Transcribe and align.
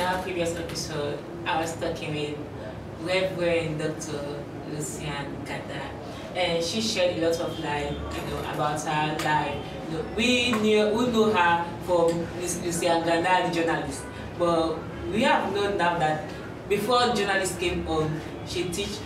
in 0.00 0.06
our 0.06 0.22
previous 0.22 0.56
episode, 0.56 1.18
I 1.44 1.60
was 1.60 1.76
talking 1.76 2.14
with 2.14 2.38
Reverend 3.02 3.80
Dr. 3.80 4.42
Lucy-Ann 4.72 5.44
Ganda, 5.44 5.82
and 6.34 6.64
she 6.64 6.80
shared 6.80 7.18
a 7.18 7.28
lot 7.28 7.38
of 7.38 7.58
life, 7.60 7.92
you 7.92 8.30
know, 8.30 8.38
about 8.50 8.80
her 8.80 9.18
life. 9.22 9.56
You 9.90 9.98
know, 9.98 10.04
we 10.16 10.52
knew 10.52 10.88
we 10.88 11.06
know 11.08 11.30
her 11.30 11.66
from 11.84 12.26
Lucy-Ann 12.40 13.04
Ganda, 13.04 13.48
the 13.48 13.54
journalist, 13.54 14.04
but 14.38 14.78
we 15.12 15.22
have 15.24 15.52
known 15.52 15.76
now 15.76 15.98
that 15.98 16.24
before 16.66 17.12
journalists 17.14 17.58
came 17.58 17.86
on, 17.86 18.20
she 18.46 18.70
teach 18.70 18.96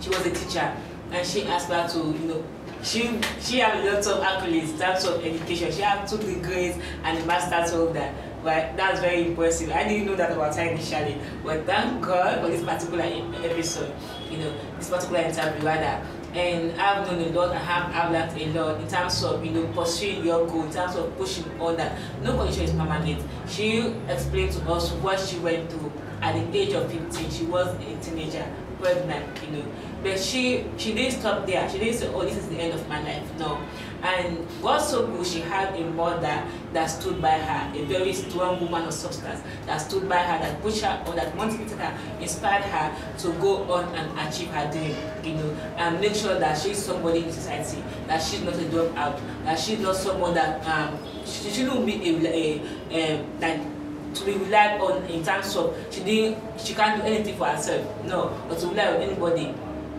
she 0.00 0.08
was 0.08 0.24
a 0.24 0.30
teacher 0.30 0.72
and 1.10 1.26
she 1.26 1.42
aspired 1.42 1.90
to 1.90 1.98
you 1.98 2.28
know 2.28 2.44
she 2.82 3.18
she 3.40 3.58
had 3.58 3.84
lots 3.84 4.06
of 4.06 4.22
accolades 4.22 4.78
terms 4.78 5.04
of 5.04 5.24
education 5.24 5.72
she 5.72 5.80
had 5.80 6.06
two 6.06 6.18
degrees 6.18 6.76
and 7.04 7.18
a 7.18 7.26
master's 7.26 7.70
holder 7.70 8.12
but 8.44 8.76
that's 8.76 9.00
very 9.00 9.28
impressive 9.28 9.70
i 9.72 9.88
didn't 9.88 10.06
know 10.06 10.14
that 10.14 10.30
about 10.32 10.54
her 10.54 10.62
initially 10.62 11.16
but 11.42 11.64
thank 11.66 12.04
god 12.04 12.40
for 12.40 12.48
this 12.48 12.62
particular 12.62 13.04
episode 13.42 13.92
you 14.30 14.38
know 14.38 14.54
this 14.78 14.90
particular 14.90 15.20
interview 15.20 15.64
rather 15.64 16.06
and 16.34 16.72
I've 16.80 17.06
known 17.06 17.20
a 17.22 17.28
lot, 17.28 17.52
I 17.52 17.58
have 17.58 17.94
I've 17.94 18.10
learned 18.10 18.56
a 18.56 18.60
lot 18.60 18.80
in 18.80 18.88
terms 18.88 19.22
of 19.22 19.44
you 19.44 19.52
know 19.52 19.66
pursuing 19.68 20.24
your 20.24 20.46
goal, 20.48 20.64
in 20.64 20.72
terms 20.72 20.96
of 20.96 21.16
pushing 21.16 21.44
on 21.60 21.76
that. 21.76 21.96
No 22.22 22.36
condition 22.36 22.64
is 22.64 22.72
permanent. 22.72 23.22
She 23.48 23.94
explained 24.08 24.52
to 24.52 24.72
us 24.72 24.90
what 24.94 25.20
she 25.20 25.38
went 25.38 25.70
through 25.70 25.92
at 26.24 26.32
the 26.52 26.58
age 26.58 26.72
of 26.72 26.90
15. 26.90 27.30
She 27.30 27.44
was 27.44 27.68
a 27.74 27.96
teenager 28.00 28.46
pregnant, 28.80 29.40
you 29.42 29.58
know. 29.58 29.64
But 30.02 30.18
she 30.18 30.64
she 30.76 30.94
didn't 30.94 31.20
stop 31.20 31.46
there. 31.46 31.68
She 31.70 31.78
didn't 31.78 31.98
say, 31.98 32.08
oh, 32.08 32.22
this 32.22 32.36
is 32.36 32.48
the 32.48 32.56
end 32.56 32.72
of 32.72 32.88
my 32.88 33.02
life. 33.02 33.38
No. 33.38 33.58
And 34.02 34.38
what's 34.60 34.90
so 34.90 35.06
good, 35.06 35.26
she 35.26 35.40
had 35.40 35.74
a 35.74 35.84
mother 35.92 36.44
that 36.74 36.86
stood 36.86 37.22
by 37.22 37.38
her, 37.38 37.72
a 37.74 37.84
very 37.86 38.12
strong 38.12 38.60
woman 38.60 38.84
of 38.84 38.92
substance 38.92 39.40
that 39.64 39.78
stood 39.78 40.06
by 40.08 40.18
her, 40.18 40.38
that 40.44 40.60
pushed 40.60 40.82
her 40.82 41.02
on, 41.06 41.16
that 41.16 41.34
motivated 41.34 41.78
her, 41.78 42.20
inspired 42.20 42.64
her 42.64 42.94
to 43.18 43.32
go 43.40 43.62
on 43.72 43.94
and 43.94 44.28
achieve 44.28 44.48
her 44.48 44.70
dream, 44.70 44.94
you 45.24 45.34
know, 45.34 45.50
and 45.78 46.00
make 46.02 46.14
sure 46.14 46.38
that 46.38 46.58
she's 46.58 46.76
somebody 46.76 47.24
in 47.24 47.32
society, 47.32 47.82
that 48.06 48.22
she's 48.22 48.42
not 48.42 48.52
a 48.54 48.64
dropout, 48.64 49.18
that 49.44 49.58
she's 49.58 49.78
not 49.78 49.96
someone 49.96 50.34
that 50.34 50.62
um, 50.66 50.98
she 51.24 51.48
shouldn't 51.48 51.86
be 51.86 51.94
a, 51.94 52.12
a, 52.20 52.62
a 52.92 53.26
like 53.40 53.73
to 54.14 54.24
be 54.24 54.32
relied 54.32 54.80
on 54.80 55.02
in 55.04 55.24
terms 55.24 55.56
of 55.56 55.76
she 55.90 56.02
didn't 56.02 56.38
she 56.58 56.74
can't 56.74 57.00
do 57.00 57.06
anything 57.06 57.36
for 57.36 57.46
herself. 57.46 58.04
No 58.04 58.32
but 58.48 58.58
to 58.58 58.68
rely 58.68 58.86
on 58.86 59.02
anybody 59.02 59.54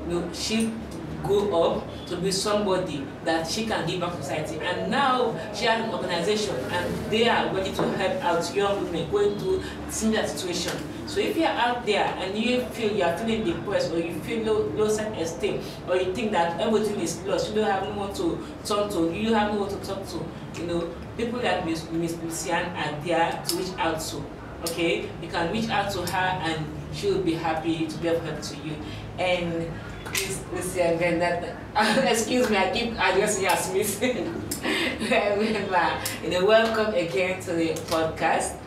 know 0.08 0.30
she 0.34 0.72
grow 1.28 1.64
up 1.64 2.08
to 2.08 2.18
be 2.18 2.32
somebody 2.32 3.06
that 3.24 3.48
she 3.50 3.66
can 3.66 3.88
give 3.88 4.02
back 4.02 4.16
to 4.16 4.24
society. 4.24 4.60
And 4.60 4.92
now 4.92 5.36
she 5.54 5.66
has 5.66 5.84
an 5.84 5.94
organization 5.94 6.56
and 6.72 7.12
they 7.12 7.28
are 7.28 7.54
ready 7.54 7.72
to 7.74 7.84
help 7.98 8.24
out 8.24 8.56
young 8.56 8.84
women 8.84 9.10
going 9.12 9.38
through 9.40 9.64
similar 9.90 10.28
situation. 10.28 10.78
So 11.08 11.20
if 11.20 11.38
you 11.38 11.44
are 11.44 11.56
out 11.56 11.86
there 11.86 12.06
and 12.06 12.38
you 12.38 12.62
feel 12.74 12.92
you 12.92 13.04
are 13.04 13.18
feeling 13.18 13.44
depressed 13.44 13.92
or 13.92 14.00
you 14.00 14.14
feel 14.22 14.44
low 14.44 14.66
low 14.76 14.88
self-esteem 14.88 15.62
or 15.88 15.98
you 15.98 16.14
think 16.16 16.32
that 16.32 16.60
everything 16.60 17.00
is 17.00 17.22
lost 17.24 17.50
you 17.50 17.62
don't 17.62 17.70
have 17.70 17.84
no 17.84 17.92
one 17.92 18.14
to 18.16 18.44
turn 18.66 18.90
to 18.90 19.14
you 19.14 19.30
don't 19.30 19.40
have 19.40 19.54
no 19.54 19.62
one 19.62 19.70
to 19.70 19.78
talk 19.86 20.02
to 20.08 20.18
you 20.60 20.66
know 20.66 20.90
people 21.16 21.40
like 21.40 21.64
miss 21.64 21.88
miss 21.92 22.18
Lucy-Ann 22.24 22.76
are 22.76 23.06
there 23.06 23.40
to 23.48 23.56
reach 23.56 23.72
out 23.78 24.00
to 24.00 24.24
okay? 24.70 25.10
You 25.22 25.28
can 25.30 25.52
reach 25.52 25.70
out 25.70 25.92
to 25.92 26.02
her 26.06 26.28
and 26.42 26.66
she 26.94 27.12
will 27.12 27.22
be 27.22 27.34
happy 27.34 27.88
to 27.88 27.98
be 27.98 28.08
of 28.08 28.22
help 28.24 28.42
to 28.42 28.56
you. 28.58 28.76
And 29.18 29.72
Miss 30.12 30.74
then 30.74 31.20
that 31.20 31.56
excuse 32.12 32.50
me 32.50 32.58
I 32.58 32.72
keep 32.72 32.94
addressing 32.94 33.44
you 33.44 33.50
as 33.50 33.74
Miss 33.74 34.00
welcome 36.46 36.94
again 36.94 37.42
to 37.42 37.54
the 37.54 37.70
podcast. 37.90 38.58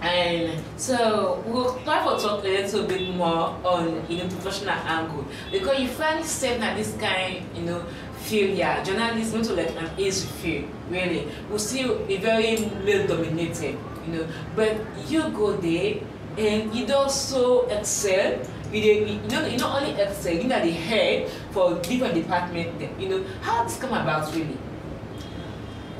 And 0.00 0.60
so 0.76 1.42
we'll 1.46 1.78
try 1.84 2.02
to 2.02 2.20
talk 2.20 2.42
a 2.44 2.48
little 2.48 2.86
bit 2.86 3.14
more 3.14 3.56
on 3.64 4.04
you 4.08 4.18
know 4.18 4.28
professional 4.28 4.74
angle. 4.74 5.24
Because 5.50 5.78
you 5.80 5.88
find 5.88 6.24
said 6.24 6.60
that 6.60 6.76
this 6.76 6.96
kind 6.98 7.44
you 7.54 7.62
know 7.62 7.84
field 8.22 8.56
yeah 8.56 8.82
journalism 8.84 9.42
not 9.42 9.56
like 9.56 9.76
an 9.76 9.90
easy 9.98 10.26
field 10.26 10.70
really. 10.90 11.28
We 11.50 11.58
still 11.58 11.98
be 12.06 12.16
very 12.18 12.66
male 12.84 13.06
dominated 13.06 13.78
you 14.06 14.12
know. 14.12 14.26
But 14.56 14.76
you 15.08 15.28
go 15.30 15.56
there 15.56 16.00
and 16.38 16.74
you 16.74 16.86
don 16.86 17.10
so 17.10 17.66
excel 17.68 18.40
you 18.72 18.92
you 19.06 19.28
know 19.28 19.46
you 19.46 19.58
not 19.58 19.82
only 19.82 20.00
excel 20.00 20.32
you 20.34 20.44
na 20.48 20.58
the 20.60 20.70
head 20.70 21.28
for 21.52 21.74
different 21.80 22.14
department 22.14 22.72
you 22.98 23.08
know 23.08 23.24
how 23.40 23.62
this 23.64 23.78
come 23.78 23.92
about 23.92 24.32
really. 24.34 24.56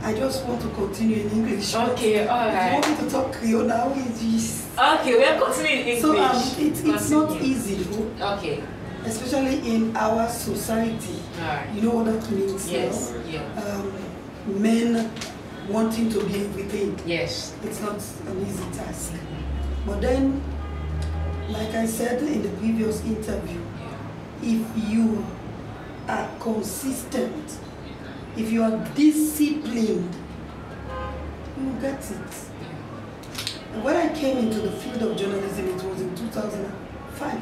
I 0.03 0.13
just 0.15 0.45
want 0.47 0.61
to 0.63 0.69
continue 0.71 1.23
in 1.27 1.31
English. 1.31 1.75
okay 1.75 2.27
all 2.29 2.47
If 2.49 2.55
you 2.55 2.73
want 2.75 2.89
me 2.91 3.05
to 3.05 3.11
talk 3.11 3.33
Creole 3.33 3.65
now, 3.65 3.93
it's 3.97 4.21
just... 4.21 4.79
okay 4.79 5.17
we 5.19 5.25
are 5.25 5.39
continuing 5.41 5.81
in 5.81 5.87
english. 5.97 6.03
So 6.03 6.19
um, 6.23 6.37
it, 6.59 6.85
it's 6.85 7.11
not 7.11 7.43
easy, 7.43 7.75
though, 7.85 8.35
okay 8.37 8.63
especially 9.07 9.59
in 9.75 9.97
our 9.97 10.29
society. 10.29 11.15
all 11.41 11.47
right 11.49 11.69
You 11.75 11.83
know 11.83 11.91
what 11.95 12.07
that 12.07 12.31
means 12.31 12.71
yes 12.71 13.13
now? 13.13 13.31
yeah 13.31 13.63
Um, 13.63 13.93
men 14.63 15.11
wanting 15.69 16.11
to 16.11 16.23
be 16.27 16.45
everything. 16.45 16.99
yes. 17.07 17.55
It's 17.65 17.81
not 17.81 17.99
an 18.27 18.47
easy 18.47 18.65
task. 18.77 19.13
But 19.87 20.01
then, 20.01 20.43
like 21.49 21.75
I 21.75 21.87
said 21.87 22.23
in 22.23 22.43
the 22.43 22.49
previous 22.59 23.05
interview, 23.05 23.61
if 24.43 24.91
you 24.91 25.25
are 26.09 26.29
consistent, 26.41 27.59
if 28.37 28.51
you 28.51 28.63
are 28.63 28.77
disciplined, 28.95 30.15
you 31.59 31.73
get 31.81 32.01
it. 32.11 32.51
And 33.73 33.85
when 33.85 33.97
I 33.97 34.15
came 34.15 34.39
into 34.39 34.61
the 34.61 34.73
field 34.73 35.03
of 35.03 35.17
journalism, 35.17 35.69
it 35.69 35.83
was 35.83 36.01
in 36.01 36.15
2005. 36.17 37.41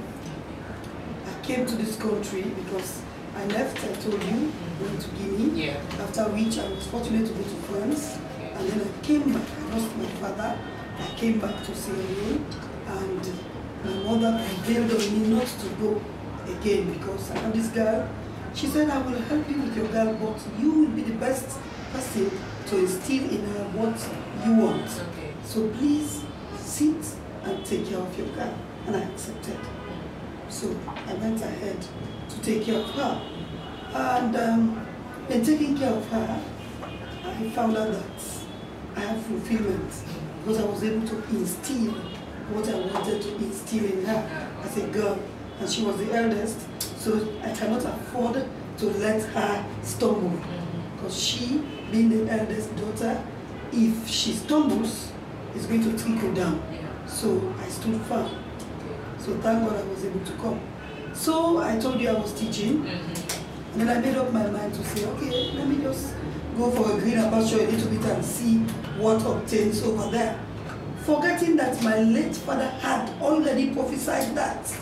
I 1.26 1.46
came 1.46 1.66
to 1.66 1.74
this 1.76 1.96
country 1.96 2.42
because 2.42 3.02
I 3.36 3.44
left, 3.46 3.82
I 3.84 3.92
told 3.94 4.22
you, 4.22 4.52
went 4.80 5.00
to 5.00 5.08
Guinea, 5.10 5.66
yeah 5.66 5.80
after 5.98 6.24
which 6.30 6.58
I 6.58 6.68
was 6.68 6.86
fortunate 6.86 7.26
to 7.26 7.32
go 7.32 7.42
to 7.42 7.56
France. 7.66 8.18
And 8.38 8.68
then 8.68 8.80
I 8.86 9.04
came 9.04 9.32
back, 9.32 9.42
I 9.42 9.76
lost 9.76 9.96
my 9.96 10.06
father, 10.22 10.58
I 10.98 11.14
came 11.16 11.40
back 11.40 11.64
to 11.64 11.74
Sierra 11.74 11.98
Leone, 11.98 12.46
and 12.86 13.32
my 13.84 13.92
mother 14.02 14.42
prevailed 14.64 14.90
on 14.90 15.12
me 15.12 15.28
not 15.34 15.46
to 15.46 15.68
go 15.80 16.00
again 16.46 16.92
because 16.92 17.30
I 17.30 17.38
have 17.38 17.52
this 17.54 17.68
girl. 17.68 18.08
She 18.54 18.66
said, 18.66 18.88
I 18.88 18.98
will 18.98 19.18
help 19.22 19.48
you 19.50 19.60
with 19.62 19.76
your 19.76 19.88
girl, 19.88 20.14
but 20.14 20.40
you 20.60 20.70
will 20.70 20.88
be 20.88 21.02
the 21.02 21.14
best 21.14 21.58
person 21.92 22.30
to 22.66 22.78
instill 22.78 23.28
in 23.30 23.44
her 23.46 23.64
what 23.74 23.98
you 24.46 24.54
want. 24.54 24.86
okay 24.86 25.32
So 25.44 25.68
please 25.70 26.24
sit 26.58 27.04
and 27.44 27.64
take 27.64 27.88
care 27.88 27.98
of 27.98 28.18
your 28.18 28.28
girl. 28.28 28.54
And 28.86 28.96
I 28.96 29.00
accepted. 29.00 29.58
So 30.48 30.74
I 30.86 31.14
went 31.14 31.40
ahead 31.42 31.84
to 32.28 32.40
take 32.42 32.64
care 32.64 32.76
of 32.80 32.90
her. 32.90 33.22
And 33.92 34.36
um, 34.36 34.86
in 35.28 35.44
taking 35.44 35.76
care 35.76 35.92
of 35.92 36.06
her, 36.08 36.42
I 37.24 37.50
found 37.50 37.76
out 37.76 37.90
that 37.92 38.24
I 38.96 39.00
have 39.00 39.22
fulfillment 39.26 39.92
because 40.40 40.60
I 40.60 40.64
was 40.64 40.84
able 40.84 41.06
to 41.08 41.16
instill 41.30 41.94
what 42.50 42.68
I 42.68 42.74
wanted 42.92 43.22
to 43.22 43.36
instill 43.36 43.84
in 43.84 44.04
her 44.04 44.50
as 44.62 44.76
a 44.76 44.86
girl. 44.88 45.18
And 45.60 45.68
she 45.70 45.82
was 45.82 45.96
the 45.98 46.12
eldest, 46.12 46.58
so 46.98 47.28
I 47.42 47.52
cannot 47.52 47.84
afford 47.84 48.44
to 48.78 48.86
let 48.86 49.22
her 49.22 49.66
stumble. 49.82 50.38
Because 50.96 51.16
she, 51.22 51.62
being 51.90 52.08
the 52.08 52.30
eldest 52.32 52.74
daughter, 52.76 53.22
if 53.72 54.08
she 54.08 54.32
stumbles, 54.32 55.12
it's 55.54 55.66
going 55.66 55.82
to 55.82 55.96
trickle 56.02 56.32
down. 56.34 56.62
So 57.06 57.54
I 57.60 57.68
stood 57.68 58.00
firm. 58.02 58.30
So 59.18 59.34
thank 59.38 59.68
God 59.68 59.76
I 59.78 59.86
was 59.88 60.04
able 60.04 60.24
to 60.24 60.32
come. 60.32 60.60
So 61.12 61.58
I 61.58 61.78
told 61.78 62.00
you 62.00 62.08
I 62.08 62.14
was 62.14 62.32
teaching, 62.32 62.82
mm-hmm. 62.82 63.80
and 63.80 63.88
then 63.88 63.96
I 63.96 64.00
made 64.00 64.16
up 64.16 64.32
my 64.32 64.46
mind 64.50 64.74
to 64.74 64.84
say, 64.84 65.06
okay, 65.06 65.52
let 65.52 65.68
me 65.68 65.82
just 65.82 66.14
go 66.56 66.70
for 66.70 66.96
a 66.96 67.00
greener 67.00 67.30
pasture 67.30 67.60
a 67.60 67.66
little 67.66 67.90
bit 67.90 68.04
and 68.04 68.24
see 68.24 68.58
what 68.98 69.24
obtains 69.24 69.82
over 69.82 70.10
there. 70.10 70.38
Forgetting 71.04 71.56
that 71.56 71.82
my 71.82 71.98
late 71.98 72.34
father 72.34 72.68
had 72.80 73.10
already 73.20 73.74
prophesied 73.74 74.34
that. 74.34 74.74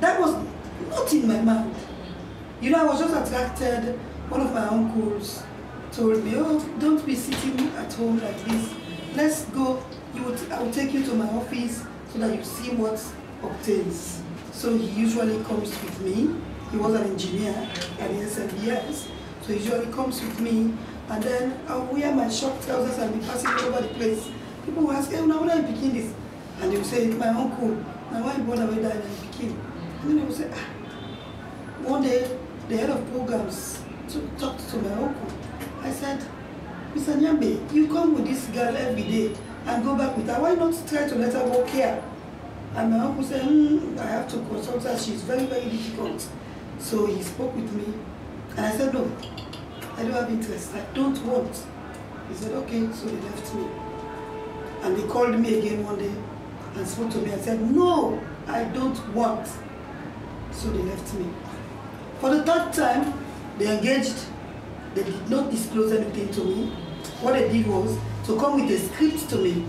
That 0.00 0.20
was 0.20 0.34
not 0.90 1.12
in 1.12 1.26
my 1.26 1.40
mind. 1.40 1.74
You 2.60 2.70
know, 2.70 2.82
I 2.82 2.84
was 2.84 3.00
just 3.00 3.14
attracted. 3.14 3.98
One 4.28 4.42
of 4.42 4.54
my 4.54 4.66
uncles 4.68 5.42
told 5.90 6.22
me, 6.24 6.34
"Oh, 6.36 6.60
don't 6.78 7.04
be 7.04 7.16
sitting 7.16 7.68
at 7.76 7.92
home 7.94 8.20
like 8.20 8.44
this. 8.44 8.70
Let's 9.16 9.44
go. 9.46 9.82
You 10.14 10.22
will 10.22 10.36
I 10.52 10.62
will 10.62 10.70
take 10.70 10.92
you 10.94 11.02
to 11.04 11.14
my 11.14 11.28
office 11.30 11.82
so 12.12 12.18
that 12.20 12.36
you 12.36 12.44
see 12.44 12.70
what 12.76 13.02
obtains." 13.42 14.22
So 14.52 14.76
he 14.76 14.86
usually 14.86 15.42
comes 15.44 15.70
with 15.82 16.00
me. 16.00 16.34
He 16.70 16.76
was 16.76 16.94
an 16.94 17.04
engineer 17.10 17.54
at 17.98 18.10
the 18.10 18.22
SLBS, 18.22 19.08
so 19.42 19.52
he 19.52 19.54
usually 19.54 19.86
comes 19.92 20.20
with 20.20 20.38
me. 20.40 20.74
And 21.10 21.22
then 21.22 21.58
uh, 21.68 21.72
I'll 21.72 21.86
wear 21.86 22.14
my 22.14 22.28
short 22.28 22.60
trousers 22.62 22.98
and 22.98 23.18
be 23.18 23.26
passing 23.26 23.50
over 23.66 23.80
the 23.82 23.88
place. 23.94 24.28
People 24.68 24.84
will 24.84 24.92
ask, 24.92 25.10
"Hey, 25.10 25.24
now 25.24 25.40
when 25.40 25.56
you 25.56 25.62
picking 25.72 25.92
this?" 25.94 26.12
And 26.60 26.70
they 26.70 26.76
will 26.76 26.84
say, 26.84 27.06
"My 27.08 27.28
uncle 27.28 27.72
Now 28.12 28.24
why 28.24 28.38
born 28.38 28.60
away 28.62 28.82
died 28.82 29.02
and 29.04 29.30
became. 29.30 29.58
And 30.00 30.10
then 30.10 30.18
I 30.20 30.24
would 30.24 30.34
say, 30.36 30.50
ah. 30.52 30.64
One 31.84 32.02
day, 32.02 32.26
the 32.68 32.76
head 32.76 32.90
of 32.90 33.04
programs 33.10 33.80
talked 34.38 34.68
to 34.70 34.76
my 34.78 34.92
uncle. 34.92 35.28
I 35.82 35.90
said, 35.90 36.24
Mr. 36.94 37.16
Nyambe, 37.20 37.72
you 37.72 37.86
come 37.88 38.14
with 38.14 38.26
this 38.26 38.46
girl 38.46 38.74
every 38.76 39.02
day 39.02 39.36
and 39.66 39.84
go 39.84 39.94
back 39.94 40.16
with 40.16 40.26
her. 40.28 40.40
Why 40.40 40.54
not 40.54 40.74
try 40.88 41.06
to 41.06 41.14
let 41.16 41.34
her 41.34 41.44
work 41.48 41.68
here? 41.68 42.02
And 42.74 42.90
my 42.90 43.00
uncle 43.00 43.24
said, 43.24 43.42
hmm, 43.42 43.98
I 43.98 44.06
have 44.06 44.28
to 44.30 44.36
consult 44.48 44.82
her. 44.84 44.98
She's 44.98 45.22
very, 45.22 45.44
very 45.44 45.68
difficult. 45.68 46.26
So 46.78 47.06
he 47.06 47.22
spoke 47.22 47.54
with 47.54 47.70
me. 47.72 47.92
And 48.56 48.66
I 48.66 48.76
said, 48.76 48.94
no, 48.94 49.10
I 49.96 50.02
don't 50.02 50.12
have 50.12 50.30
interest. 50.30 50.74
I 50.74 50.80
don't 50.94 51.18
want. 51.26 51.54
He 52.28 52.34
said, 52.34 52.52
okay. 52.52 52.88
So 52.92 53.06
they 53.06 53.20
left 53.20 53.54
me. 53.54 53.87
And 54.82 54.96
they 54.96 55.06
called 55.06 55.38
me 55.38 55.58
again 55.58 55.84
one 55.84 55.98
day 55.98 56.12
and 56.76 56.86
spoke 56.86 57.10
to 57.10 57.18
me 57.18 57.30
and 57.30 57.42
said, 57.42 57.60
no, 57.60 58.20
I 58.46 58.64
don't 58.64 59.14
want. 59.14 59.46
So 60.52 60.70
they 60.70 60.82
left 60.82 61.14
me. 61.14 61.26
For 62.20 62.30
the 62.30 62.42
third 62.44 62.72
time, 62.72 63.12
they 63.58 63.76
engaged. 63.76 64.16
They 64.94 65.04
did 65.04 65.30
not 65.30 65.50
disclose 65.50 65.92
anything 65.92 66.30
to 66.32 66.44
me. 66.44 66.70
What 67.20 67.34
they 67.34 67.48
did 67.48 67.66
was 67.66 67.96
to 68.26 68.38
come 68.38 68.60
with 68.60 68.70
a 68.70 68.78
script 68.78 69.28
to 69.30 69.36
me. 69.36 69.64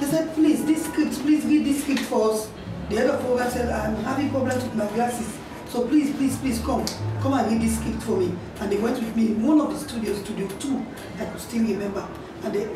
They 0.00 0.06
said, 0.06 0.34
please, 0.34 0.64
this 0.64 0.84
script, 0.84 1.18
please 1.20 1.44
read 1.44 1.66
this 1.66 1.82
script 1.82 2.00
for 2.02 2.30
us. 2.30 2.50
The 2.88 3.14
of 3.14 3.20
program 3.20 3.50
said, 3.50 3.68
I'm 3.68 3.96
having 4.02 4.30
problems 4.30 4.62
with 4.64 4.74
my 4.74 4.86
glasses. 4.88 5.38
So 5.68 5.86
please, 5.86 6.14
please, 6.16 6.36
please 6.38 6.58
come. 6.60 6.84
Come 7.20 7.34
and 7.34 7.52
read 7.52 7.62
this 7.62 7.78
script 7.78 8.02
for 8.02 8.16
me. 8.16 8.34
And 8.60 8.72
they 8.72 8.78
went 8.78 8.98
with 8.98 9.14
me 9.16 9.28
in 9.28 9.46
one 9.46 9.60
of 9.60 9.72
the 9.72 9.78
studios, 9.78 10.18
Studio 10.24 10.48
2, 10.58 10.86
I 11.20 11.24
could 11.26 11.40
still 11.40 11.62
remember. 11.62 12.06
And 12.42 12.52
they 12.52 12.66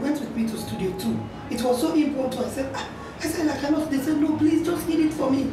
went 0.00 0.18
with 0.20 0.34
me 0.36 0.46
to 0.48 0.56
Studio 0.56 0.96
2. 0.98 1.20
It 1.50 1.62
was 1.62 1.80
so 1.80 1.94
important. 1.94 2.46
I 2.46 2.48
said, 2.50 2.72
ah. 2.74 2.88
I 3.20 3.26
said, 3.26 3.48
I 3.48 3.58
cannot. 3.60 3.90
They 3.90 3.98
said, 3.98 4.18
no, 4.18 4.36
please, 4.36 4.64
just 4.66 4.86
read 4.86 5.00
it 5.00 5.12
for 5.14 5.30
me. 5.30 5.52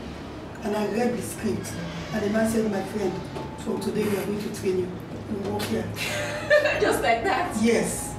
And 0.63 0.75
I 0.75 0.85
read 0.87 1.17
the 1.17 1.21
script. 1.21 1.71
And 2.13 2.23
the 2.23 2.29
man 2.29 2.49
said, 2.49 2.69
my 2.71 2.81
friend, 2.83 3.13
from 3.59 3.79
today 3.79 4.03
we 4.03 4.17
are 4.17 4.25
going 4.25 4.41
to 4.41 4.59
train 4.61 4.79
you. 4.79 4.91
You 5.31 5.49
walk 5.51 5.61
here. 5.63 5.85
Just 6.81 7.01
like 7.01 7.23
that. 7.23 7.55
Yes. 7.61 8.15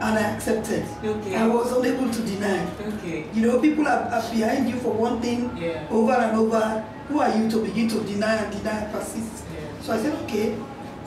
And 0.00 0.18
I 0.18 0.20
accepted. 0.34 0.84
Okay. 1.04 1.34
I 1.36 1.46
was 1.46 1.72
unable 1.72 2.10
to 2.10 2.22
deny. 2.22 2.66
Okay. 2.98 3.26
You 3.34 3.46
know, 3.46 3.60
people 3.60 3.86
are, 3.86 4.04
are 4.08 4.30
behind 4.32 4.68
you 4.68 4.76
for 4.76 4.92
one 4.92 5.20
thing 5.20 5.56
Yeah. 5.56 5.86
over 5.90 6.12
and 6.12 6.36
over. 6.38 6.84
Who 7.08 7.20
are 7.20 7.36
you 7.36 7.50
to 7.50 7.62
begin 7.64 7.88
to 7.90 8.00
deny 8.00 8.36
and 8.36 8.52
deny 8.56 8.78
and 8.84 8.92
persist? 8.92 9.44
Yeah. 9.54 9.80
So 9.82 9.92
I 9.92 9.98
said, 9.98 10.14
okay. 10.24 10.56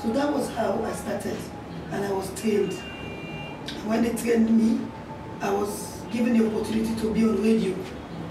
So 0.01 0.11
that 0.13 0.31
was 0.31 0.49
how 0.51 0.81
I 0.83 0.91
started. 0.93 1.37
And 1.91 2.05
I 2.05 2.11
was 2.11 2.29
trained. 2.39 2.77
When 3.85 4.03
they 4.03 4.13
trained 4.13 4.49
me, 4.49 4.85
I 5.41 5.51
was 5.53 6.01
given 6.11 6.37
the 6.37 6.47
opportunity 6.47 6.95
to 7.01 7.13
be 7.13 7.23
on 7.23 7.41
radio. 7.41 7.75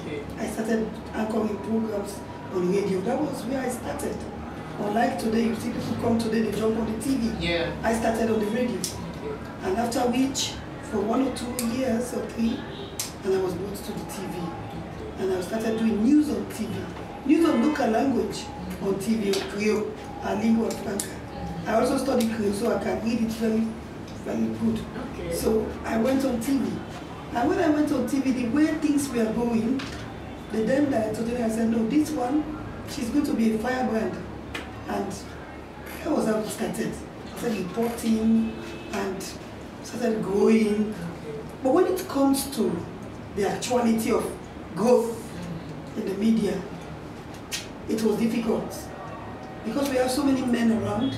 Okay. 0.00 0.22
I 0.38 0.46
started 0.46 0.88
anchoring 1.14 1.56
programs 1.58 2.18
on 2.52 2.72
radio. 2.72 3.00
That 3.02 3.20
was 3.20 3.44
where 3.44 3.60
I 3.60 3.68
started. 3.68 4.16
Unlike 4.80 5.18
today, 5.18 5.44
you 5.44 5.54
see 5.56 5.70
people 5.70 5.96
come 6.00 6.18
today, 6.18 6.42
they 6.42 6.58
jump 6.58 6.78
on 6.78 6.86
the 6.86 6.98
TV. 7.04 7.34
Yeah. 7.40 7.74
I 7.82 7.94
started 7.94 8.30
on 8.30 8.40
the 8.40 8.46
radio. 8.46 8.78
Okay. 8.78 9.38
And 9.62 9.76
after 9.78 10.00
which, 10.00 10.52
for 10.90 11.00
one 11.00 11.26
or 11.26 11.36
two 11.36 11.66
years 11.76 12.14
or 12.14 12.24
three, 12.30 12.58
and 13.24 13.34
I 13.34 13.38
was 13.42 13.54
brought 13.54 13.76
to 13.76 13.92
the 13.92 14.04
TV. 14.10 14.52
And 15.18 15.32
I 15.32 15.40
started 15.40 15.78
doing 15.78 16.04
news 16.04 16.30
on 16.30 16.46
TV. 16.46 16.72
News 17.26 17.48
on 17.48 17.68
local 17.68 17.88
language 17.90 18.44
on 18.82 18.94
TV, 18.94 19.34
on 19.34 19.50
Creole, 19.50 19.92
and 20.22 20.42
lingua 20.42 20.70
franca. 20.70 21.06
I 21.66 21.74
also 21.74 21.98
studied 21.98 22.32
Creole, 22.34 22.52
so 22.52 22.74
I 22.74 22.82
can 22.82 23.04
read 23.04 23.20
it 23.22 23.30
very, 23.32 23.66
very 24.28 24.54
good. 24.54 24.80
Okay. 25.14 25.34
So 25.34 25.66
I 25.84 25.96
went 25.98 26.25
on 26.25 26.40
TV. 26.40 26.70
And 27.34 27.48
when 27.48 27.58
I 27.58 27.69
went 27.69 27.90
on 27.92 28.06
TV, 28.08 28.34
the 28.34 28.48
way 28.48 28.66
things 28.66 29.08
were 29.08 29.25
going, 29.32 29.80
the 30.52 30.62
then 30.62 30.90
director 30.90 31.22
told 31.22 31.28
me, 31.28 31.42
I 31.42 31.48
said, 31.48 31.69
no, 31.69 31.86
this 31.88 32.10
one, 32.10 32.44
she's 32.88 33.10
going 33.10 33.25
to 33.26 33.34
be 33.34 33.54
a 33.54 33.58
firebrand. 33.58 34.16
And 34.88 35.12
that 36.04 36.10
was 36.10 36.26
how 36.26 36.38
it 36.38 36.48
started. 36.48 36.92
Started 37.36 37.58
reporting 37.66 38.56
and 38.92 39.25
started 39.82 40.22
growing. 40.22 40.94
Okay. 40.94 41.40
But 41.62 41.75
when 41.75 41.86
it 41.86 42.08
comes 42.08 42.54
to 42.56 42.84
the 43.36 43.48
actuality 43.48 44.12
of 44.12 44.30
growth 44.75 45.22
in 45.96 46.06
the 46.06 46.14
media, 46.14 46.60
it 47.88 48.02
was 48.02 48.16
difficult. 48.16 48.75
Because 49.64 49.88
we 49.90 49.96
have 49.96 50.10
so 50.10 50.25
many 50.25 50.42
men 50.42 50.72
around 50.82 51.14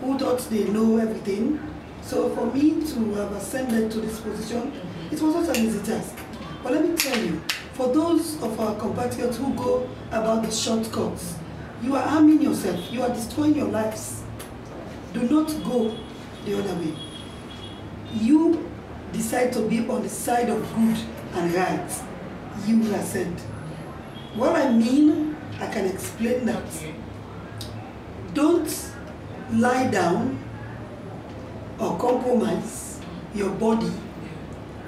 who 0.00 0.18
thought 0.18 0.40
they 0.50 0.64
know 0.64 0.98
everything. 0.98 1.73
So 2.06 2.28
for 2.34 2.46
me 2.46 2.84
to 2.86 3.14
have 3.14 3.32
ascended 3.32 3.90
to 3.92 4.00
this 4.00 4.20
position, 4.20 4.72
it 5.10 5.20
was 5.22 5.34
not 5.34 5.56
an 5.56 5.64
easy 5.64 5.80
task. 5.80 6.16
But 6.62 6.72
let 6.72 6.88
me 6.88 6.96
tell 6.96 7.18
you, 7.18 7.40
for 7.72 7.92
those 7.92 8.42
of 8.42 8.58
our 8.60 8.74
compatriots 8.76 9.38
who 9.38 9.54
go 9.54 9.88
about 10.10 10.44
the 10.44 10.50
shortcuts, 10.50 11.36
you 11.82 11.96
are 11.96 12.06
harming 12.06 12.42
yourself, 12.42 12.80
you 12.90 13.02
are 13.02 13.08
destroying 13.08 13.54
your 13.54 13.68
lives. 13.68 14.22
Do 15.12 15.22
not 15.22 15.48
go 15.64 15.96
the 16.44 16.58
other 16.58 16.74
way. 16.74 16.94
You 18.12 18.70
decide 19.12 19.52
to 19.54 19.66
be 19.66 19.88
on 19.88 20.02
the 20.02 20.08
side 20.08 20.50
of 20.50 20.60
good 20.74 20.98
and 21.34 21.54
right, 21.54 22.02
you 22.66 22.80
will 22.80 22.94
ascend. 22.94 23.40
What 24.34 24.56
I 24.56 24.72
mean, 24.72 25.36
I 25.58 25.72
can 25.72 25.86
explain 25.86 26.44
that. 26.46 26.64
Don't 28.34 28.90
lie 29.52 29.86
down 29.88 30.38
or 31.78 31.98
compromise 31.98 33.00
your 33.34 33.50
body 33.50 33.90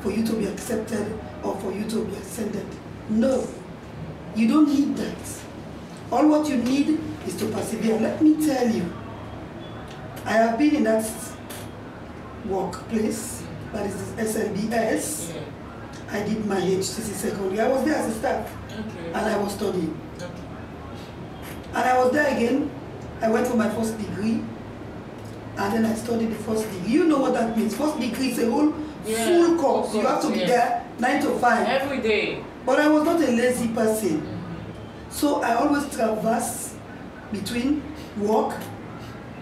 for 0.00 0.10
you 0.10 0.24
to 0.24 0.32
be 0.34 0.46
accepted 0.46 1.18
or 1.42 1.56
for 1.56 1.72
you 1.72 1.84
to 1.88 2.04
be 2.04 2.14
ascended. 2.16 2.66
No, 3.08 3.46
you 4.34 4.48
don't 4.48 4.68
need 4.68 4.96
that. 4.96 5.16
All 6.12 6.28
what 6.28 6.48
you 6.48 6.56
need 6.56 7.00
is 7.26 7.36
to 7.36 7.46
persevere. 7.48 7.98
Let 7.98 8.22
me 8.22 8.34
tell 8.46 8.68
you, 8.68 8.92
I 10.24 10.32
have 10.32 10.58
been 10.58 10.76
in 10.76 10.84
that 10.84 11.04
workplace, 12.44 13.42
that 13.72 13.86
is. 13.86 15.32
Yeah. 15.34 15.40
I 16.10 16.22
did 16.22 16.46
my 16.46 16.60
HTC 16.60 17.12
secondary. 17.14 17.60
I 17.60 17.68
was 17.68 17.84
there 17.84 17.96
as 17.96 18.06
a 18.14 18.18
staff 18.18 18.52
Okay. 18.70 19.06
and 19.08 19.16
I 19.16 19.36
was 19.38 19.54
studying. 19.54 19.98
Okay. 20.16 20.26
And 21.74 21.78
I 21.84 21.98
was 21.98 22.12
there 22.12 22.26
again. 22.36 22.70
I 23.20 23.30
went 23.30 23.46
for 23.48 23.56
my 23.56 23.68
first 23.70 23.98
degree. 23.98 24.44
And 25.58 25.72
then 25.72 25.86
I 25.86 25.94
studied 25.94 26.30
the 26.30 26.34
first 26.36 26.70
degree. 26.70 26.92
You 26.92 27.04
know 27.04 27.18
what 27.18 27.32
that 27.34 27.56
means. 27.56 27.76
First 27.76 27.98
degree 27.98 28.28
is 28.28 28.38
a 28.38 28.50
whole 28.50 28.74
Yeah, 29.06 29.24
full 29.24 29.56
course. 29.58 29.90
full 29.92 30.00
You 30.02 30.06
have 30.06 30.20
to 30.22 30.28
be 30.28 30.34
course, 30.38 30.48
there 30.48 30.86
nine 30.98 31.22
to 31.22 31.30
five. 31.38 31.66
Every 31.66 32.00
day. 32.00 32.44
But 32.64 32.80
I 32.80 32.88
was 32.88 33.04
not 33.04 33.20
a 33.20 33.30
lazy 33.30 33.68
person. 33.68 34.20
Mm-hmm. 34.20 35.10
So 35.10 35.42
I 35.42 35.54
always 35.54 35.88
traverse 35.94 36.74
between 37.32 37.82
work 38.18 38.54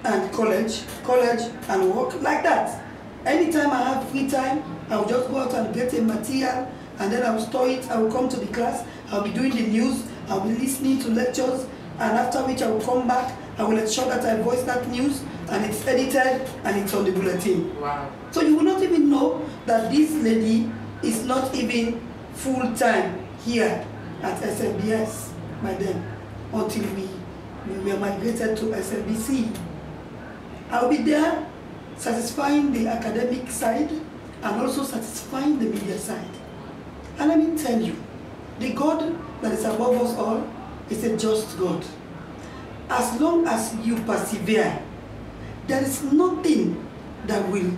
and 0.05 0.31
college, 0.33 0.83
college 1.03 1.41
and 1.69 1.95
work, 1.95 2.21
like 2.23 2.43
that. 2.43 2.83
Anytime 3.27 3.71
I 3.71 3.83
have 3.83 4.09
free 4.11 4.29
time, 4.29 4.63
I 4.91 4.97
will 4.99 5.09
just 5.09 5.31
go 5.31 5.39
out 5.39 5.55
and 5.55 5.75
get 5.75 5.93
a 5.95 6.03
material 6.03 6.71
and 6.99 7.13
then 7.13 7.23
I 7.25 7.35
will 7.35 7.41
store 7.41 7.67
it. 7.69 7.91
I 7.91 7.99
will 7.99 8.13
come 8.13 8.29
to 8.29 8.37
the 8.37 8.47
class, 8.53 8.87
I'll 9.09 9.23
be 9.25 9.31
doing 9.31 9.51
the 9.51 9.67
news, 9.67 10.05
I'll 10.29 10.41
be 10.47 10.55
listening 10.55 11.01
to 11.01 11.09
lectures, 11.09 11.67
and 11.99 12.19
after 12.19 12.39
which 12.45 12.63
I 12.63 12.71
will 12.71 12.81
come 12.83 13.09
back, 13.09 13.37
I 13.59 13.63
will 13.65 13.79
ensure 13.79 14.05
that 14.07 14.25
I 14.25 14.41
voice 14.43 14.63
that 14.65 14.89
news 14.89 15.23
and 15.51 15.65
it's 15.65 15.87
edited 15.87 16.49
and 16.65 16.81
it's 16.81 16.95
on 16.95 17.05
the 17.05 17.13
bulletin. 17.13 17.79
Wow. 17.81 18.11
So 18.31 18.41
you 18.43 18.57
will 18.57 18.65
not 18.65 18.83
even 18.83 19.11
know 19.11 19.45
that 19.67 19.91
this 19.91 20.13
lady 20.13 20.71
is 21.03 21.25
not 21.25 21.55
even 21.55 22.01
full 22.33 22.75
time 22.75 23.27
here 23.45 23.87
at 24.23 24.41
by 25.63 25.75
then 25.75 26.17
until 26.53 26.83
we, 26.95 27.09
we 27.69 27.93
were 27.93 27.99
migrated 27.99 28.57
to 28.57 28.65
SLBC. 28.67 29.55
I'll 30.71 30.89
be 30.89 30.99
there 30.99 31.47
satisfying 31.97 32.73
the 32.73 32.89
academic 32.89 33.51
side 33.51 33.91
and 33.91 34.61
also 34.61 34.83
satisfying 34.83 35.59
the 35.59 35.67
media 35.67 35.99
side. 35.99 36.31
And 37.19 37.29
let 37.29 37.39
me 37.39 37.57
tell 37.57 37.81
you, 37.81 37.97
the 38.59 38.73
God 38.73 39.17
that 39.43 39.53
is 39.53 39.65
above 39.65 40.01
us 40.01 40.17
all 40.17 40.49
is 40.91 41.05
a 41.05 41.17
just 41.17 41.59
God. 41.59 41.85
As 42.89 43.21
long 43.21 43.47
as 43.47 43.75
you 43.85 43.97
persevere, 44.03 44.83
there 45.67 45.83
is 45.83 46.03
nothing 46.05 46.87
that 47.27 47.49
will 47.51 47.71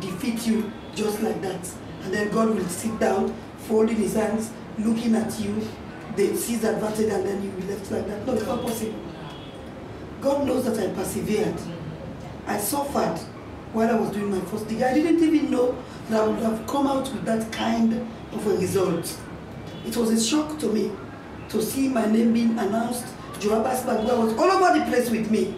defeat 0.00 0.46
you 0.46 0.70
just 0.94 1.20
like 1.22 1.40
that. 1.42 1.68
And 2.04 2.12
then 2.12 2.30
God 2.30 2.54
will 2.54 2.68
sit 2.68 2.98
down, 2.98 3.34
folding 3.58 3.96
his 3.96 4.14
hands, 4.14 4.52
looking 4.78 5.14
at 5.14 5.38
you, 5.40 5.66
they 6.16 6.34
sees 6.36 6.62
advantage 6.64 7.10
and 7.10 7.26
then 7.26 7.42
you 7.42 7.50
will 7.50 7.60
be 7.60 7.66
left 7.68 7.90
like 7.90 8.06
that. 8.06 8.26
No, 8.26 8.34
it's 8.34 8.46
not 8.46 8.62
possible. 8.62 8.94
God 10.20 10.46
knows 10.46 10.64
that 10.64 10.78
I 10.78 10.92
persevered. 10.92 11.54
I 12.46 12.58
suffered 12.58 13.18
while 13.72 13.88
I 13.88 13.98
was 13.98 14.10
doing 14.10 14.30
my 14.30 14.40
first 14.46 14.68
degree. 14.68 14.84
I 14.84 14.94
didn't 14.94 15.22
even 15.22 15.50
know 15.50 15.76
that 16.10 16.22
I 16.22 16.26
would 16.26 16.40
have 16.40 16.66
come 16.66 16.86
out 16.86 17.10
with 17.12 17.24
that 17.24 17.50
kind 17.50 17.94
of 18.32 18.46
a 18.46 18.56
result. 18.56 19.18
It 19.86 19.96
was 19.96 20.10
a 20.10 20.22
shock 20.22 20.58
to 20.60 20.66
me 20.66 20.92
to 21.48 21.62
see 21.62 21.88
my 21.88 22.06
name 22.06 22.32
being 22.32 22.58
announced. 22.58 23.06
Joabas 23.38 23.82
Bagua 23.84 24.24
was 24.24 24.32
all 24.34 24.50
over 24.50 24.78
the 24.78 24.84
place 24.86 25.10
with 25.10 25.30
me. 25.30 25.54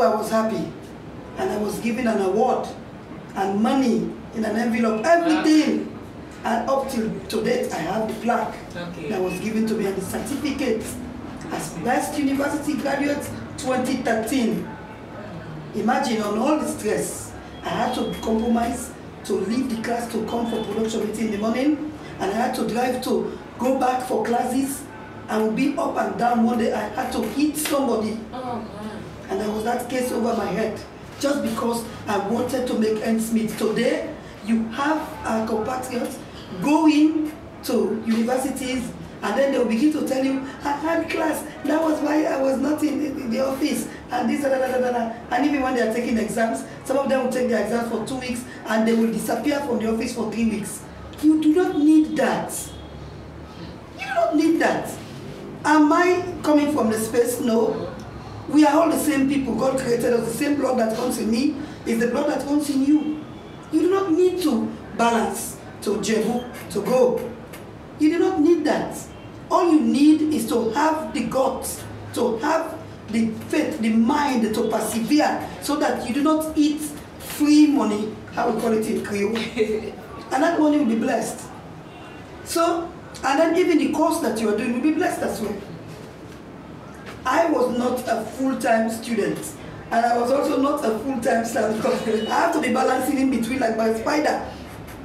Oh, 0.00 0.12
I 0.12 0.14
was 0.16 0.30
happy. 0.30 0.72
And 1.36 1.50
I 1.50 1.58
was 1.58 1.78
given 1.80 2.06
an 2.06 2.22
award 2.22 2.66
and 3.34 3.62
money 3.62 4.10
in 4.34 4.44
an 4.46 4.56
envelope, 4.56 5.04
everything. 5.04 5.94
And 6.42 6.70
up 6.70 6.88
till 6.90 7.10
to 7.28 7.44
date, 7.44 7.70
I 7.70 7.76
have 7.78 8.08
the 8.08 8.14
plaque 8.22 8.54
Okay. 8.74 9.10
that 9.10 9.20
was 9.20 9.38
given 9.40 9.66
to 9.66 9.74
me 9.74 9.84
and 9.86 9.96
the 9.96 10.00
certificate 10.00 10.82
as 11.52 11.72
best 11.84 12.18
university 12.18 12.74
graduate 12.78 13.28
2013. 13.58 14.66
Imagine 15.74 16.22
on 16.22 16.38
all 16.38 16.58
the 16.58 16.66
stress, 16.68 17.32
I 17.62 17.68
had 17.68 17.94
to 17.96 18.14
compromise 18.22 18.92
to 19.24 19.34
leave 19.34 19.68
the 19.76 19.82
class 19.82 20.10
to 20.12 20.24
come 20.26 20.50
for 20.50 20.64
production 20.64 21.06
meeting 21.06 21.26
in 21.26 21.32
the 21.32 21.38
morning, 21.38 21.92
and 22.20 22.30
I 22.30 22.34
had 22.34 22.54
to 22.54 22.66
drive 22.66 23.02
to 23.04 23.38
go 23.58 23.78
back 23.78 24.02
for 24.08 24.24
classes. 24.24 24.82
I 25.28 25.42
would 25.42 25.54
be 25.54 25.76
up 25.76 25.94
and 25.98 26.18
down 26.18 26.44
one 26.44 26.58
day. 26.58 26.72
I 26.72 26.88
had 26.88 27.12
to 27.12 27.20
hit 27.22 27.56
somebody, 27.58 28.18
Oh. 28.32 28.64
And 29.30 29.40
there 29.40 29.50
was 29.50 29.64
that 29.64 29.88
case 29.88 30.12
over 30.12 30.34
my 30.36 30.46
head 30.46 30.80
just 31.20 31.42
because 31.42 31.84
I 32.06 32.18
wanted 32.28 32.66
to 32.66 32.78
make 32.78 33.02
ends 33.02 33.32
meet. 33.32 33.50
Today, 33.50 34.12
you 34.44 34.64
have 34.68 34.98
our 35.24 35.46
compatriots 35.46 36.18
going 36.62 37.32
to 37.64 38.02
universities 38.06 38.90
and 39.22 39.38
then 39.38 39.52
they'll 39.52 39.66
begin 39.66 39.92
to 39.92 40.08
tell 40.08 40.24
you, 40.24 40.40
I 40.64 40.72
had 40.72 41.10
class, 41.10 41.44
that 41.64 41.80
was 41.80 42.00
why 42.00 42.24
I 42.24 42.40
was 42.40 42.58
not 42.58 42.82
in 42.82 43.30
the, 43.30 43.46
office, 43.46 43.86
and 44.10 44.30
this, 44.30 44.42
da, 44.42 44.48
da, 44.48 44.58
da, 44.58 44.90
da, 44.90 45.12
and 45.30 45.46
even 45.46 45.60
when 45.60 45.74
they 45.74 45.82
are 45.82 45.92
taking 45.92 46.16
exams, 46.16 46.64
some 46.84 46.96
of 46.96 47.08
them 47.08 47.24
will 47.24 47.32
take 47.32 47.48
their 47.50 47.62
exams 47.62 47.90
for 47.90 48.06
two 48.06 48.16
weeks 48.16 48.44
and 48.66 48.88
they 48.88 48.94
will 48.94 49.12
disappear 49.12 49.60
from 49.60 49.78
the 49.78 49.92
office 49.92 50.14
for 50.14 50.32
three 50.32 50.48
weeks. 50.48 50.82
You 51.22 51.40
do 51.42 51.54
not 51.54 51.76
need 51.76 52.16
that. 52.16 52.50
You 53.98 54.06
do 54.06 54.14
not 54.14 54.36
need 54.36 54.58
that. 54.60 54.90
Am 55.66 55.92
I 55.92 56.24
coming 56.42 56.72
from 56.72 56.90
the 56.90 56.98
space? 56.98 57.40
No. 57.40 57.89
We 58.50 58.66
are 58.66 58.82
all 58.82 58.90
the 58.90 58.98
same 58.98 59.28
people. 59.28 59.54
God 59.54 59.78
created 59.78 60.12
us. 60.12 60.26
The 60.32 60.38
same 60.38 60.56
blood 60.56 60.78
that 60.80 60.96
comes 60.96 61.18
in 61.18 61.30
me 61.30 61.56
is 61.86 62.00
the 62.00 62.08
blood 62.08 62.30
that 62.30 62.44
comes 62.44 62.68
in 62.68 62.84
you. 62.84 63.24
You 63.72 63.82
do 63.82 63.90
not 63.90 64.10
need 64.12 64.42
to 64.42 64.66
balance 64.96 65.56
to 65.82 65.98
Jebu 66.00 66.44
to 66.70 66.82
go. 66.82 67.30
You 68.00 68.10
do 68.10 68.18
not 68.18 68.40
need 68.40 68.64
that. 68.64 68.98
All 69.50 69.72
you 69.72 69.80
need 69.80 70.34
is 70.34 70.48
to 70.48 70.70
have 70.70 71.14
the 71.14 71.24
guts, 71.24 71.84
to 72.14 72.38
have 72.38 72.76
the 73.12 73.28
faith, 73.48 73.78
the 73.78 73.90
mind 73.90 74.54
to 74.54 74.68
persevere 74.68 75.48
so 75.62 75.76
that 75.76 76.06
you 76.08 76.14
do 76.14 76.22
not 76.22 76.56
eat 76.56 76.80
free 77.18 77.68
money, 77.68 78.14
how 78.34 78.50
we 78.50 78.60
call 78.60 78.72
it 78.72 78.86
in 78.86 79.04
Creole. 79.04 79.36
and 80.32 80.42
that 80.42 80.58
money 80.58 80.78
will 80.78 80.86
be 80.86 80.96
blessed. 80.96 81.48
So, 82.44 82.90
and 83.24 83.38
then 83.38 83.56
even 83.56 83.78
the 83.78 83.92
course 83.92 84.20
that 84.20 84.40
you 84.40 84.48
are 84.52 84.56
doing 84.56 84.74
will 84.74 84.82
be 84.82 84.92
blessed 84.92 85.22
as 85.22 85.40
well. 85.40 85.54
I 87.24 87.50
was 87.50 87.76
not 87.76 88.00
a 88.08 88.24
full-time 88.24 88.90
student, 88.90 89.38
and 89.90 90.06
I 90.06 90.18
was 90.18 90.30
also 90.30 90.60
not 90.60 90.84
a 90.84 90.98
full-time 91.00 91.44
staff 91.44 91.76
because 91.76 92.26
I 92.26 92.34
have 92.34 92.52
to 92.54 92.60
be 92.60 92.72
balancing 92.72 93.18
in 93.18 93.30
between 93.30 93.58
like 93.60 93.76
my 93.76 93.92
spider. 93.94 94.46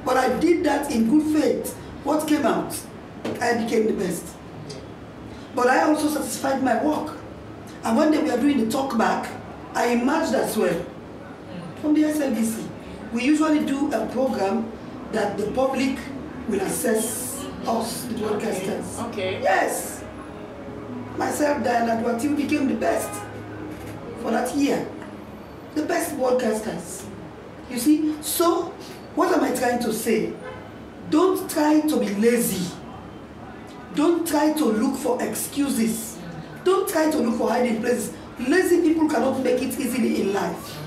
But 0.04 0.16
I 0.16 0.38
did 0.38 0.64
that 0.64 0.90
in 0.90 1.10
good 1.10 1.40
faith. 1.40 1.74
What 2.04 2.26
came 2.28 2.46
out? 2.46 2.78
I 3.40 3.62
became 3.64 3.86
the 3.86 3.92
best. 3.92 4.24
But 5.54 5.66
I 5.66 5.82
also 5.82 6.08
satisfied 6.08 6.62
my 6.62 6.82
work. 6.82 7.18
And 7.82 7.96
one 7.96 8.12
day 8.12 8.22
we 8.22 8.30
were 8.30 8.40
doing 8.40 8.64
the 8.64 8.70
talk 8.70 8.96
back, 8.96 9.28
I 9.74 9.88
emerged 9.88 10.34
as 10.34 10.56
well 10.56 10.84
from 11.80 11.94
the 11.94 12.02
SLBC. 12.02 12.68
We 13.12 13.24
usually 13.24 13.64
do 13.64 13.92
a 13.92 14.06
program 14.06 14.70
that 15.12 15.36
the 15.36 15.50
public 15.52 15.98
will 16.48 16.60
assess 16.60 17.44
us, 17.66 18.04
the 18.04 18.14
broadcasters. 18.14 19.02
Okay. 19.08 19.40
Yes. 19.42 19.95
Myself, 21.16 21.64
Diana 21.64 22.02
Duatil 22.02 22.36
became 22.36 22.68
the 22.68 22.74
best 22.74 23.10
for 24.22 24.30
that 24.30 24.54
year. 24.54 24.86
The 25.74 25.82
best 25.84 26.16
broadcasters. 26.16 27.04
You 27.70 27.78
see? 27.78 28.16
So, 28.22 28.72
what 29.14 29.32
am 29.34 29.44
I 29.44 29.54
trying 29.54 29.78
to 29.80 29.92
say? 29.92 30.32
Don't 31.10 31.48
try 31.50 31.80
to 31.80 31.96
be 32.00 32.08
lazy. 32.16 32.70
Don't 33.94 34.26
try 34.28 34.52
to 34.52 34.64
look 34.64 34.96
for 34.96 35.22
excuses. 35.22 36.18
Don't 36.64 36.88
try 36.88 37.10
to 37.10 37.16
look 37.18 37.38
for 37.38 37.48
hiding 37.48 37.80
places. 37.80 38.12
Lazy 38.38 38.82
people 38.82 39.08
cannot 39.08 39.42
make 39.42 39.62
it 39.62 39.78
easily 39.78 40.20
in 40.20 40.34
life. 40.34 40.78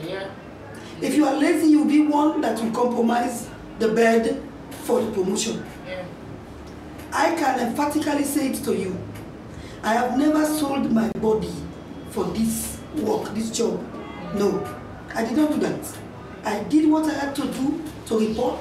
If 1.02 1.16
you 1.16 1.26
are 1.26 1.36
lazy, 1.36 1.68
you'll 1.70 1.86
be 1.86 2.02
one 2.06 2.42
that 2.42 2.62
will 2.62 2.72
compromise 2.72 3.50
the 3.80 3.88
bed 3.90 4.44
for 4.84 5.02
the 5.02 5.12
promotion. 5.12 5.66
I 7.12 7.34
can 7.36 7.60
emphatically 7.68 8.24
say 8.26 8.50
it 8.50 8.64
to 8.66 8.76
you. 8.76 8.96
I 9.82 9.94
have 9.94 10.18
never 10.18 10.46
sold 10.46 10.92
my 10.92 11.10
body 11.20 11.52
for 12.12 12.26
this 12.26 12.80
work, 12.98 13.34
this 13.34 13.50
job. 13.52 13.82
No, 14.36 14.66
I 15.16 15.24
did 15.24 15.38
not 15.38 15.52
do 15.52 15.58
that. 15.60 15.98
I 16.44 16.64
did 16.64 16.90
what 16.90 17.06
I 17.06 17.14
had 17.14 17.36
to 17.36 17.46
do 17.48 17.82
to 18.08 18.20
report, 18.20 18.60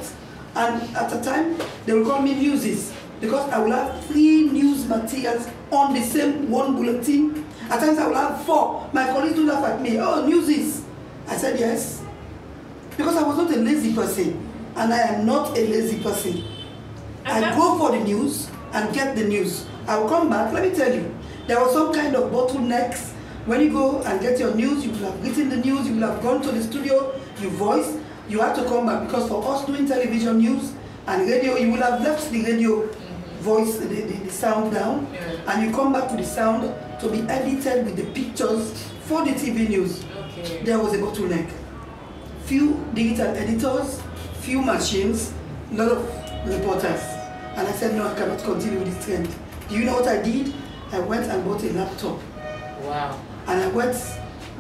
and 0.55 0.97
at 0.97 1.13
a 1.13 1.21
time 1.23 1.59
they 1.87 1.93
will 1.93 2.05
call 2.05 2.23
me 2.23 2.35
newsies 2.35 2.93
because 3.21 3.51
I 3.51 3.59
will 3.59 3.73
have 3.73 4.05
three 4.07 4.49
news 4.49 4.87
materials 4.87 5.49
on 5.71 5.95
the 5.95 6.03
same 6.03 6.51
one 6.51 6.77
bulletin. 6.77 7.45
At 7.69 7.81
times 7.81 7.99
I 7.99 8.07
will 8.07 8.15
have 8.15 8.45
four. 8.45 8.89
My 8.93 9.07
colleagues 9.09 9.35
do 9.35 9.47
laugh 9.47 9.65
at 9.65 9.83
me. 9.83 9.99
Oh, 9.99 10.25
newsies. 10.27 10.85
I 11.27 11.37
said 11.37 11.59
yes 11.59 12.03
because 12.97 13.17
I 13.17 13.23
was 13.23 13.37
not 13.37 13.51
a 13.53 13.57
lazy 13.57 13.95
person, 13.95 14.49
and 14.77 14.93
I 14.93 14.99
am 14.99 15.27
not 15.27 15.57
a 15.57 15.67
lazy 15.67 16.01
person. 16.03 16.45
I 17.25 17.41
go 17.57 17.77
for 17.79 17.91
the 17.91 18.03
news 18.05 18.49
and 18.73 18.95
get 18.95 19.17
the 19.17 19.25
news. 19.25 19.67
I 19.89 19.99
will 19.99 20.09
come 20.09 20.29
back. 20.31 20.53
Let 20.53 20.63
me 20.71 20.77
tell 20.77 20.95
you, 20.95 21.15
there 21.47 21.59
was 21.59 21.73
some 21.73 21.93
kind 21.95 22.15
of 22.15 22.31
bottlenecks. 22.31 23.13
When 23.47 23.61
you 23.63 23.73
go 23.73 24.03
and 24.03 24.21
get 24.21 24.39
your 24.39 24.55
news, 24.55 24.85
you 24.85 24.91
will 24.93 25.11
have 25.11 25.23
written 25.23 25.49
the 25.49 25.57
news, 25.57 25.87
you 25.89 25.95
will 25.95 26.07
have 26.13 26.23
gone 26.23 26.43
to 26.43 26.53
the 26.53 26.63
studio, 26.63 27.19
you 27.41 27.49
voice, 27.51 27.97
you 28.29 28.41
have 28.41 28.55
to 28.57 28.65
come 28.65 28.85
back 28.87 29.07
because 29.07 29.27
for 29.29 29.43
us 29.55 29.65
doing 29.65 29.87
television 29.87 30.37
news 30.39 30.73
and 31.07 31.27
radio, 31.31 31.57
you 31.57 31.71
will 31.73 31.81
have 31.81 32.03
left 32.03 32.31
the 32.31 32.45
radio 32.45 32.87
voice, 33.41 33.79
the, 33.79 33.87
the, 33.87 34.03
the 34.03 34.31
sound 34.31 34.75
down, 34.75 35.09
Yeah. 35.15 35.21
and 35.55 35.63
you 35.67 35.75
come 35.75 35.95
back 35.95 36.11
to 36.11 36.17
the 36.17 36.25
sound 36.25 36.63
to 37.01 37.09
be 37.09 37.21
edited 37.23 37.87
with 37.87 37.97
the 37.97 38.05
pictures 38.13 38.83
for 39.07 39.25
the 39.25 39.31
TV 39.31 39.67
news. 39.71 40.05
Okay. 40.05 40.63
There 40.65 40.79
was 40.79 40.93
a 40.93 40.99
bottleneck. 40.99 41.49
Few 42.45 42.75
digital 42.93 43.29
editors, 43.29 44.03
few 44.41 44.61
machines, 44.61 45.33
a 45.73 45.75
lot 45.75 45.93
of 45.93 46.47
reporters. 46.47 47.01
And 47.57 47.67
I 47.67 47.73
said, 47.73 47.95
no, 47.95 48.07
I 48.09 48.15
cannot 48.15 48.43
continue 48.43 48.81
with 48.81 48.95
this 48.95 49.05
trend. 49.07 49.29
Do 49.69 49.75
you 49.79 49.85
know 49.85 49.95
what 49.95 50.09
I 50.09 50.23
did? 50.23 50.53
I 50.93 51.01
went 51.01 51.27
and 51.27 51.45
bought 51.45 51.63
a 51.63 51.73
laptop. 51.73 52.19
Wow. 52.83 53.21
And 53.47 53.61
I 53.61 53.69
went 53.69 53.95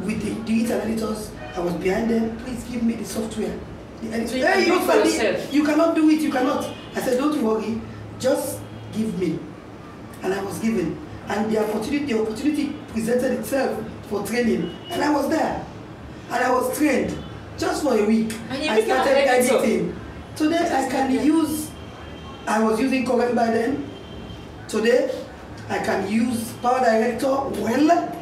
with 0.02 0.22
the 0.22 0.34
digital 0.44 0.80
editors. 0.80 1.30
I 1.56 1.60
was 1.60 1.74
behind 1.74 2.10
them. 2.10 2.36
Please 2.38 2.62
give 2.64 2.82
me 2.82 2.94
the 2.94 3.04
software. 3.04 3.58
The 4.02 4.26
So 4.28 4.36
you 4.36 4.46
hey, 4.46 4.66
you, 4.66 4.74
yourself. 4.74 5.52
you 5.54 5.64
cannot 5.64 5.94
do 5.94 6.08
it. 6.10 6.20
You 6.20 6.30
cannot. 6.30 6.64
I 6.94 7.00
said, 7.00 7.18
don't 7.18 7.42
worry. 7.42 7.80
Just 8.20 8.60
give 8.92 9.18
me. 9.18 9.38
And 10.22 10.34
I 10.34 10.42
was 10.44 10.58
given. 10.58 10.98
And 11.28 11.50
the 11.50 11.58
opportunity, 11.64 12.12
the 12.12 12.22
opportunity 12.22 12.72
presented 12.92 13.32
itself 13.40 13.82
for 14.08 14.24
training. 14.26 14.74
And 14.90 15.02
I 15.02 15.10
was 15.10 15.28
there. 15.28 15.64
And 16.30 16.44
I 16.44 16.50
was 16.52 16.76
trained 16.76 17.16
just 17.56 17.82
for 17.82 17.98
a 17.98 18.04
week. 18.06 18.32
I 18.50 18.82
started 18.82 19.16
editing. 19.28 19.98
Today 20.36 20.68
I 20.70 20.88
can 20.88 21.10
use, 21.10 21.70
I 22.46 22.62
was 22.62 22.78
using 22.78 23.04
Corel 23.04 23.34
by 23.34 23.46
then. 23.46 23.87
Today 24.68 25.10
I 25.68 25.78
can 25.78 26.10
use 26.10 26.52
Power 26.62 26.80
Director 26.80 27.26
well. 27.60 28.14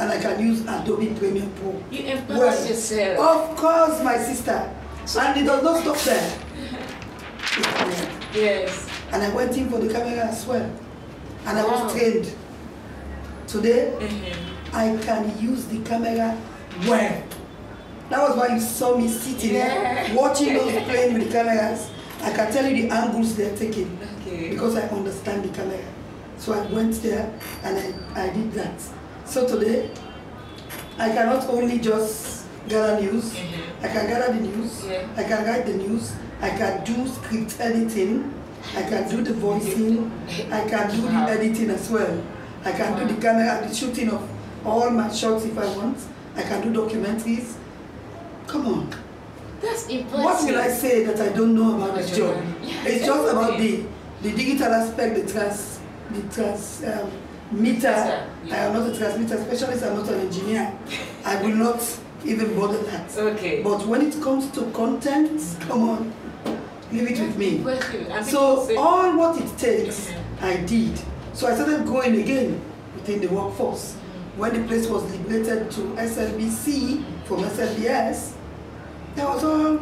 And 0.00 0.12
I 0.12 0.20
can 0.20 0.38
use 0.40 0.60
Adobe 0.62 1.12
Premiere 1.18 1.48
Pro. 1.60 1.82
You 1.90 2.04
empower 2.12 2.38
Well, 2.38 2.68
yourself. 2.68 3.18
Of 3.18 3.56
course, 3.56 4.00
my 4.04 4.16
sister. 4.16 4.70
And 5.18 5.40
it 5.40 5.44
does 5.44 5.62
not 5.64 5.80
stop 5.82 5.96
there. 6.04 6.38
There. 7.74 8.08
Yes. 8.34 8.86
And 9.10 9.22
I 9.22 9.30
went 9.34 9.56
in 9.56 9.70
for 9.70 9.78
the 9.78 9.92
camera 9.92 10.26
as 10.26 10.46
well. 10.46 10.70
And 11.46 11.58
I 11.58 11.64
Wow. 11.64 11.84
was 11.84 11.92
trained. 11.94 12.30
Today, 13.48 13.92
Mhm. 13.98 14.74
I 14.74 14.96
can 15.02 15.32
use 15.40 15.64
the 15.64 15.78
camera 15.78 16.36
well. 16.86 17.22
That 18.10 18.20
was 18.28 18.36
why 18.36 18.54
you 18.54 18.60
saw 18.60 18.96
me 18.96 19.08
sitting 19.08 19.54
Yeah. 19.54 20.12
watching 20.14 20.54
those 20.54 20.72
playing 20.88 21.14
with 21.14 21.24
the 21.26 21.32
cameras. 21.32 21.88
I 22.22 22.30
can 22.30 22.52
tell 22.52 22.66
you 22.66 22.82
the 22.88 22.94
angles 22.94 23.34
they're 23.34 23.56
taking 23.56 23.98
Okay. 24.38 24.50
because 24.50 24.76
I 24.76 24.82
understand 24.88 25.44
the 25.44 25.48
camera. 25.48 25.78
So 26.38 26.52
I 26.52 26.64
went 26.66 26.94
there 27.02 27.32
and 27.64 27.76
I, 28.14 28.24
I 28.26 28.30
did 28.30 28.52
that. 28.52 28.80
So 29.24 29.46
today, 29.46 29.90
I 30.98 31.08
cannot 31.10 31.48
only 31.48 31.78
just 31.78 32.46
gather 32.68 33.00
news, 33.00 33.34
Mhm. 33.34 33.82
I 33.84 33.88
can 33.88 34.06
gather 34.06 34.32
the 34.32 34.40
news, 34.40 34.84
Yeah. 34.86 35.06
I 35.16 35.22
can 35.24 35.44
write 35.46 35.66
the 35.66 35.74
news, 35.74 36.12
I 36.40 36.50
can 36.50 36.84
do 36.84 37.06
script 37.08 37.56
editing, 37.60 38.32
I 38.76 38.82
can 38.82 39.08
do 39.08 39.22
the 39.22 39.32
voicing, 39.34 40.10
I 40.52 40.60
can 40.68 40.90
do 40.94 41.06
Wow. 41.06 41.26
the 41.26 41.32
editing 41.32 41.70
as 41.70 41.90
well. 41.90 42.18
I 42.64 42.72
can 42.72 42.98
do 42.98 43.14
the 43.14 43.20
camera, 43.20 43.66
the 43.66 43.74
shooting 43.74 44.10
of 44.10 44.22
all 44.64 44.90
my 44.90 45.08
shots 45.10 45.44
if 45.44 45.56
I 45.56 45.66
want. 45.76 45.98
I 46.36 46.42
can 46.42 46.60
do 46.72 46.80
documentaries. 46.82 47.54
Come 48.46 48.66
on. 48.66 48.88
That's 49.62 49.86
impressive. 49.86 50.24
What 50.24 50.44
will 50.44 50.58
I 50.58 50.68
say 50.68 51.04
that 51.04 51.20
I 51.20 51.28
don't 51.36 51.54
know 51.54 51.76
about 51.76 51.96
this 51.96 52.16
job? 52.16 52.36
Yeah, 52.62 52.84
It's 52.86 53.06
just 53.06 53.32
about 53.32 53.58
the, 53.58 53.82
the 54.22 54.32
digital 54.32 54.72
aspect, 54.72 55.14
the 55.14 55.32
trans, 55.32 55.80
the 56.10 56.22
trans, 56.34 56.84
um, 56.84 57.10
meter. 57.50 57.88
Yeah. 57.88 58.26
I 58.50 58.56
am 58.56 58.72
not 58.74 58.88
a 58.88 58.96
transmitter 58.96 59.38
specialist, 59.42 59.84
I'm 59.84 59.96
not 59.96 60.08
an 60.08 60.20
engineer. 60.20 60.78
I 61.24 61.42
will 61.42 61.54
not 61.54 61.98
even 62.24 62.54
bother 62.56 62.78
that. 62.84 63.16
Okay. 63.16 63.62
But 63.62 63.86
when 63.86 64.02
it 64.02 64.20
comes 64.22 64.50
to 64.52 64.70
content, 64.72 65.40
come 65.60 65.88
on. 65.88 66.12
Leave 66.90 67.10
it 67.10 67.20
with 67.20 67.36
me. 67.36 67.62
Question. 67.62 68.06
And 68.06 68.26
people 68.26 68.64
So 68.66 68.78
all 68.78 69.16
what 69.16 69.40
it 69.40 69.58
takes. 69.58 70.10
I 70.40 70.56
did. 70.58 70.98
So 71.34 71.46
I 71.46 71.54
started 71.54 71.86
going 71.86 72.20
again 72.20 72.60
within 72.94 73.20
the 73.20 73.28
workforce. 73.28 73.94
When 74.36 74.54
the 74.60 74.66
place 74.66 74.86
was 74.86 75.02
liberated 75.10 75.70
to 75.72 75.80
SLBC 75.96 77.04
from 77.26 77.42
SLBS, 77.44 78.32
there 79.14 79.26
was 79.26 79.44
all 79.44 79.80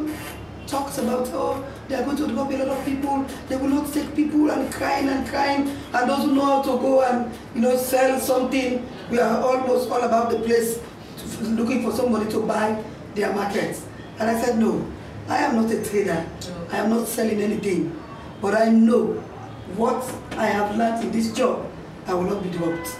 talks 0.65 0.97
about 0.97 1.27
oh 1.31 1.65
they 1.87 1.95
are 1.95 2.03
going 2.03 2.17
to 2.17 2.27
drop 2.27 2.51
a 2.51 2.57
lot 2.57 2.67
of 2.67 2.85
people. 2.85 3.25
They 3.47 3.55
will 3.55 3.69
not 3.69 3.93
take 3.93 4.15
people 4.15 4.51
and 4.51 4.71
crying 4.73 5.07
and 5.07 5.27
crying. 5.27 5.69
And 5.93 6.09
those 6.09 6.25
who 6.25 6.35
know 6.35 6.45
how 6.45 6.61
to 6.63 6.77
go 6.79 7.01
and 7.03 7.31
you 7.55 7.61
know 7.61 7.77
sell 7.77 8.19
something, 8.19 8.87
we 9.09 9.19
are 9.19 9.41
almost 9.41 9.89
all 9.89 10.01
about 10.01 10.29
the 10.31 10.39
place 10.39 10.79
looking 11.41 11.83
for 11.83 11.91
somebody 11.91 12.29
to 12.31 12.41
buy 12.45 12.83
their 13.15 13.33
markets. 13.33 13.85
And 14.19 14.29
I 14.29 14.41
said 14.41 14.57
no, 14.57 14.85
I 15.27 15.37
am 15.37 15.55
not 15.55 15.71
a 15.71 15.83
trader. 15.83 16.25
I 16.71 16.77
am 16.77 16.89
not 16.89 17.07
selling 17.07 17.41
anything. 17.41 17.97
But 18.41 18.55
I 18.55 18.69
know 18.69 19.13
what 19.75 20.03
I 20.31 20.47
have 20.47 20.75
learned 20.77 21.03
in 21.03 21.11
this 21.11 21.33
job, 21.33 21.69
I 22.05 22.13
will 22.13 22.23
not 22.23 22.43
be 22.43 22.49
dropped. 22.49 22.97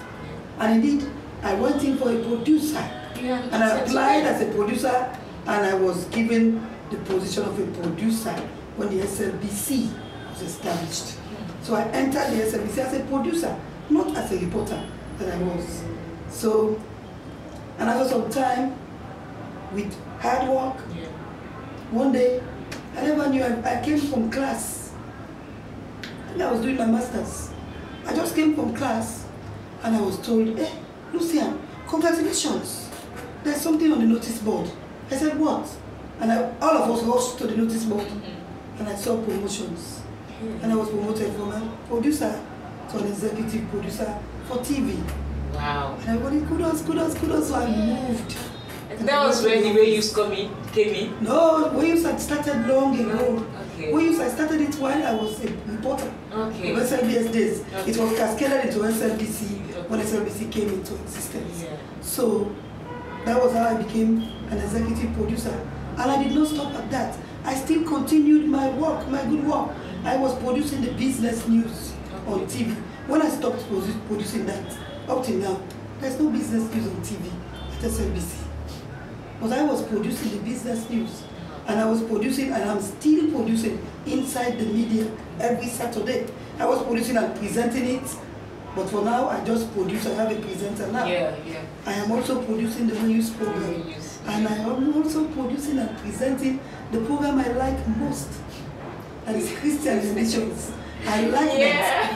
And 0.59 0.83
indeed, 0.83 1.09
I 1.43 1.53
went 1.55 1.83
in 1.83 1.97
for 1.97 2.09
a 2.09 2.23
producer. 2.23 2.79
And 3.17 3.63
I 3.63 3.79
applied 3.79 4.23
as 4.23 4.41
a 4.41 4.51
producer 4.53 5.17
and 5.47 5.65
I 5.65 5.73
was 5.73 6.05
given 6.05 6.65
the 6.91 6.97
position 6.97 7.43
of 7.43 7.59
a 7.59 7.81
producer 7.81 8.35
when 8.77 8.89
the 8.95 9.03
SLBC 9.03 9.89
was 10.29 10.41
established. 10.41 11.17
So 11.63 11.75
I 11.75 11.83
entered 11.89 12.31
the 12.31 12.43
SLBC 12.43 12.77
as 12.77 12.93
a 12.93 12.99
producer, 13.05 13.55
not 13.89 14.15
as 14.15 14.31
a 14.31 14.37
reporter 14.39 14.81
that 15.19 15.33
I 15.33 15.37
was. 15.43 15.83
So, 16.29 16.79
and 17.79 17.89
after 17.89 18.07
some 18.09 18.29
time, 18.29 18.75
with 19.73 19.93
hard 20.19 20.47
work, 20.47 20.77
Yeah. 20.95 21.07
one 21.91 22.11
day, 22.11 22.41
I 22.95 23.01
never 23.01 23.29
knew, 23.29 23.43
I, 23.43 23.79
I 23.79 23.83
came 23.83 23.99
from 23.99 24.31
class. 24.31 24.93
And 26.31 26.41
I 26.41 26.51
was 26.51 26.61
doing 26.61 26.77
my 26.77 26.85
master's. 26.85 27.49
I 28.05 28.15
just 28.15 28.35
came 28.35 28.55
from 28.55 28.73
class 28.75 29.25
and 29.83 29.95
I 29.95 30.01
was 30.01 30.17
told, 30.25 30.57
hey, 30.57 30.71
Lucy-Ann, 31.11 31.59
congratulations. 31.87 32.89
There's 33.43 33.57
something 33.61 33.91
on 33.91 33.99
the 33.99 34.05
notice 34.05 34.39
board. 34.39 34.69
I 35.11 35.15
said, 35.15 35.37
what? 35.39 35.67
And 36.19 36.31
I, 36.31 36.51
all 36.61 36.77
of 36.77 36.89
us 36.91 37.03
rushed 37.03 37.37
to 37.39 37.47
the 37.47 37.57
notice 37.57 37.85
board 37.85 38.05
Mhm. 38.07 38.21
And 38.79 38.87
I 38.87 38.95
saw 38.95 39.21
promotions. 39.23 40.01
And 40.61 40.71
I 40.71 40.75
was 40.75 40.89
promoted 40.89 41.33
from 41.33 41.51
a 41.51 41.77
producer 41.87 42.39
to 42.91 42.97
an 42.99 43.07
executive 43.07 43.69
producer 43.69 44.17
for 44.47 44.57
TV. 44.57 45.01
Wow. 45.53 45.97
And 46.01 46.09
everybody, 46.09 46.41
kudos, 46.45 46.83
kudos, 46.83 47.17
kudos. 47.17 47.47
So 47.49 47.55
I 47.55 47.67
moved. 47.75 48.37
That 48.99 49.25
was 49.25 49.43
when 49.43 49.63
the 49.63 49.73
way 49.73 49.95
you 49.95 50.01
come 50.13 50.31
in, 50.31 50.51
came 50.71 50.93
in. 50.93 51.23
No, 51.23 51.71
Wayus 51.73 52.03
had 52.03 52.19
started 52.21 52.67
long 52.67 52.97
ago. 52.97 53.17
Oh, 53.19 53.73
okay. 53.73 53.91
Wayus, 53.91 54.19
I 54.19 54.29
started 54.29 54.61
it 54.61 54.75
while 54.75 55.05
I 55.05 55.13
was 55.13 55.43
a 55.43 55.47
reporter. 55.67 56.11
Okay. 56.31 56.71
In 56.71 56.75
SLBS 56.79 57.31
days. 57.33 57.61
Okay. 57.73 57.91
It 57.91 57.97
was 57.97 58.17
cascaded 58.17 58.65
into 58.65 58.79
SLBC 58.79 59.69
Okay. 59.71 59.87
when 59.89 59.99
SLBC 59.99 60.51
came 60.51 60.69
into 60.69 60.95
existence. 60.95 61.63
Yeah. 61.63 61.75
So 62.01 62.55
that 63.25 63.41
was 63.41 63.53
how 63.53 63.63
I 63.75 63.81
became 63.83 64.21
an 64.49 64.57
executive 64.59 65.13
producer. 65.15 65.67
And 65.97 66.11
I 66.11 66.23
did 66.23 66.33
not 66.33 66.47
stop 66.47 66.73
at 66.75 66.89
that. 66.91 67.17
I 67.47 67.55
still 67.55 67.83
continued 67.87 68.45
my 68.49 68.69
work, 68.71 69.07
my 69.07 69.23
good 69.23 69.47
work. 69.47 69.69
I 70.03 70.17
was 70.17 70.37
producing 70.43 70.81
the 70.81 70.91
business 70.91 71.47
news 71.47 71.93
on 72.27 72.45
TV. 72.45 72.75
When 73.07 73.21
I 73.21 73.29
stopped 73.29 73.59
produ- 73.69 74.05
producing 74.07 74.45
that, 74.47 74.77
up 75.07 75.23
till 75.25 75.37
now, 75.37 75.57
there's 76.01 76.19
no 76.19 76.29
business 76.29 76.63
news 76.75 76.87
on 76.87 77.01
TV 77.01 77.31
at 77.71 77.83
SLBC. 77.83 78.43
But 79.39 79.53
I 79.53 79.63
was 79.63 79.81
producing 79.83 80.31
the 80.31 80.39
business 80.43 80.89
news. 80.89 81.23
And 81.67 81.79
I 81.79 81.85
was 81.89 82.01
producing, 82.03 82.51
and 82.51 82.69
I'm 82.69 82.81
still 82.81 83.31
producing 83.31 83.79
inside 84.05 84.57
the 84.59 84.65
media 84.65 85.09
every 85.39 85.67
Saturday. 85.67 86.25
I 86.59 86.65
was 86.65 86.81
producing 86.83 87.15
and 87.17 87.33
presenting 87.37 87.85
it. 87.95 88.15
But 88.75 88.89
for 88.89 89.03
now, 89.03 89.29
I 89.29 89.43
just 89.45 89.73
produce. 89.73 90.05
I 90.05 90.13
have 90.15 90.31
a 90.31 90.35
presenter 90.41 90.87
now. 90.91 91.05
Yeah, 91.05 91.35
yeah. 91.45 91.61
I 91.85 91.93
am 91.93 92.11
also 92.11 92.41
producing 92.43 92.87
the 92.87 92.95
Reuse 92.95 93.35
program. 93.37 93.83
And 94.27 94.47
I 94.47 94.55
am 94.55 94.93
also 94.95 95.25
producing 95.29 95.79
and 95.79 95.97
presenting 95.99 96.59
the 96.91 96.99
program 97.01 97.39
I 97.39 97.47
like 97.53 97.87
most. 97.97 98.29
That 99.25 99.35
is 99.35 99.51
Christian 99.59 99.97
Relations. 99.99 100.71
I 101.05 101.21
like 101.27 101.51
that. 101.51 101.59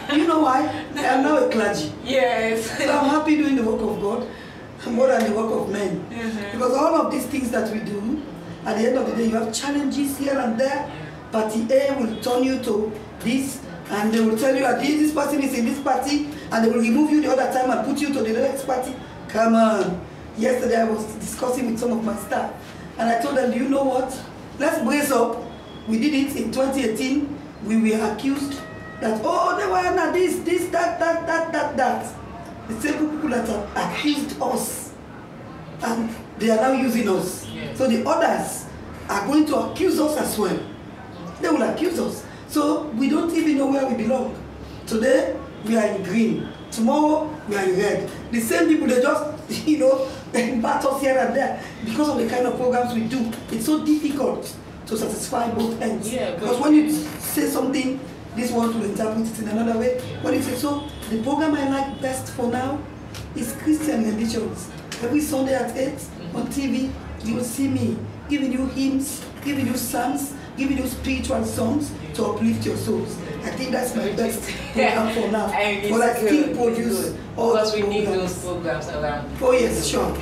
Yeah. 0.09 0.15
You 0.15 0.27
know 0.27 0.39
why? 0.41 0.67
I 0.95 1.01
am 1.03 1.23
now 1.23 1.37
a 1.45 1.49
clergy. 1.49 1.93
Yes. 2.03 2.77
So 2.77 2.91
I'm 2.91 3.09
happy 3.09 3.37
doing 3.37 3.55
the 3.55 3.63
work 3.63 3.81
of 3.81 4.01
God 4.01 4.27
more 4.89 5.07
than 5.07 5.29
the 5.31 5.35
work 5.39 5.51
of 5.51 5.69
men. 5.69 6.03
Mhm. 6.09 6.51
Because 6.53 6.73
all 6.75 6.95
of 6.95 7.11
these 7.11 7.25
things 7.27 7.51
that 7.51 7.71
we 7.71 7.79
do, 7.79 8.21
at 8.65 8.77
the 8.77 8.87
end 8.89 8.97
of 8.97 9.05
the 9.07 9.15
day, 9.15 9.25
you 9.29 9.35
have 9.35 9.53
challenges 9.53 10.17
here 10.17 10.37
and 10.37 10.59
there. 10.59 10.89
Party 11.31 11.65
A 11.71 11.95
will 11.97 12.15
turn 12.21 12.43
you 12.43 12.59
to 12.59 12.91
this, 13.23 13.59
and 13.89 14.11
they 14.11 14.19
will 14.19 14.37
tell 14.37 14.53
you 14.53 14.61
that 14.61 14.81
this 14.81 14.99
this 14.99 15.13
person 15.13 15.41
is 15.43 15.53
in 15.57 15.65
this 15.65 15.79
party, 15.79 16.27
and 16.51 16.65
they 16.65 16.69
will 16.69 16.81
remove 16.81 17.11
you 17.11 17.21
the 17.21 17.31
other 17.31 17.51
time 17.53 17.69
and 17.69 17.85
put 17.87 18.01
you 18.01 18.07
to 18.13 18.21
the 18.21 18.33
next 18.33 18.65
party. 18.65 18.93
Come 19.29 19.55
on. 19.55 20.01
Yesterday 20.37 20.81
I 20.81 20.85
was 20.85 21.05
discussing 21.15 21.71
with 21.71 21.79
some 21.79 21.91
of 21.91 22.03
my 22.03 22.15
staff, 22.15 22.53
and 22.97 23.09
I 23.09 23.21
told 23.21 23.37
them, 23.37 23.51
do 23.51 23.57
you 23.57 23.69
know 23.69 23.83
what? 23.83 24.19
Let's 24.59 24.83
brace 24.83 25.11
up. 25.11 25.41
We 25.87 25.99
did 25.99 26.13
it 26.13 26.35
in 26.35 26.51
2018. 26.51 27.37
We 27.65 27.91
were 27.91 28.13
accused 28.13 28.59
that, 29.01 29.21
oh, 29.23 29.57
they 29.57 29.65
were 29.65 29.95
not 29.95 30.13
this, 30.13 30.39
this, 30.39 30.69
that, 30.69 30.99
that, 30.99 31.27
that, 31.27 31.51
that, 31.51 31.77
that. 31.77 32.15
The 32.67 32.81
same 32.81 33.09
people 33.09 33.29
that 33.29 33.47
have 33.47 33.91
accused 33.93 34.41
us 34.41 34.91
and 35.83 36.09
they 36.37 36.49
are 36.49 36.57
now 36.57 36.71
using 36.73 37.09
us. 37.09 37.47
Yeah. 37.47 37.73
So 37.73 37.87
the 37.87 38.07
others 38.07 38.65
are 39.09 39.25
going 39.27 39.45
to 39.47 39.55
accuse 39.57 39.99
us 39.99 40.17
as 40.17 40.37
well. 40.37 40.59
They 41.41 41.49
will 41.49 41.63
accuse 41.63 41.99
us. 41.99 42.25
So 42.47 42.83
we 42.89 43.09
don't 43.09 43.33
even 43.33 43.57
know 43.57 43.67
where 43.71 43.87
we 43.87 43.95
belong. 43.95 44.35
Today 44.85 45.35
we 45.65 45.77
are 45.77 45.85
in 45.87 46.03
green. 46.03 46.49
Tomorrow 46.69 47.29
we 47.47 47.55
are 47.55 47.63
in 47.63 47.77
red. 47.77 48.11
The 48.31 48.39
same 48.39 48.67
people 48.67 48.87
they 48.87 49.01
just 49.01 49.67
you 49.67 49.79
know 49.79 50.07
they 50.31 50.59
bat 50.59 50.83
us 50.85 51.01
here 51.01 51.17
and 51.17 51.35
there 51.35 51.61
because 51.85 52.09
of 52.09 52.17
the 52.17 52.27
kind 52.27 52.45
of 52.47 52.55
programs 52.57 52.93
we 52.93 53.01
do. 53.01 53.31
It's 53.51 53.65
so 53.65 53.85
difficult 53.85 54.55
to 54.87 54.97
satisfy 54.97 55.49
both 55.51 55.81
ends. 55.81 56.11
Yeah, 56.11 56.35
because 56.35 56.59
when 56.59 56.73
you 56.73 56.91
say 56.91 57.47
something, 57.47 57.99
this 58.35 58.51
one 58.51 58.73
will 58.73 58.85
interpret 58.85 59.27
it 59.27 59.39
in 59.39 59.47
another 59.49 59.77
way. 59.79 59.99
When 60.21 60.33
you 60.33 60.41
say 60.41 60.55
so, 60.55 60.87
the 61.09 61.21
program 61.23 61.55
I 61.55 61.69
like 61.69 62.01
best 62.01 62.31
for 62.33 62.47
now 62.47 62.79
is 63.35 63.53
Christian 63.61 64.03
religions. 64.03 64.69
Every 65.03 65.19
Sunday 65.19 65.55
at 65.55 65.75
8 65.75 65.93
on 66.33 66.47
TV, 66.47 66.91
you 67.23 67.35
will 67.35 67.43
see 67.43 67.67
me 67.67 67.97
giving 68.29 68.51
you 68.51 68.67
hymns, 68.67 69.25
giving 69.43 69.67
you 69.67 69.75
psalms, 69.75 70.33
giving 70.57 70.77
you 70.77 70.83
those 70.83 70.91
spiritual 70.93 71.43
songs 71.45 71.91
to 72.15 72.25
uplift 72.25 72.65
your 72.65 72.77
souls. 72.77 73.17
I 73.43 73.49
think 73.51 73.71
that's 73.71 73.95
my 73.95 74.11
best 74.13 74.41
program 74.73 75.13
for 75.15 75.31
now. 75.31 75.51
It's 75.53 75.89
But 75.89 76.01
I 76.01 76.13
still 76.17 76.55
produce 76.55 77.15
all 77.37 77.53
because 77.53 77.73
we 77.73 77.81
need 77.83 78.05
programs. 78.05 78.35
those 78.35 78.45
programs 78.45 78.87
around. 78.89 79.37
Oh 79.41 79.51
yes, 79.51 79.87
sure. 79.87 80.15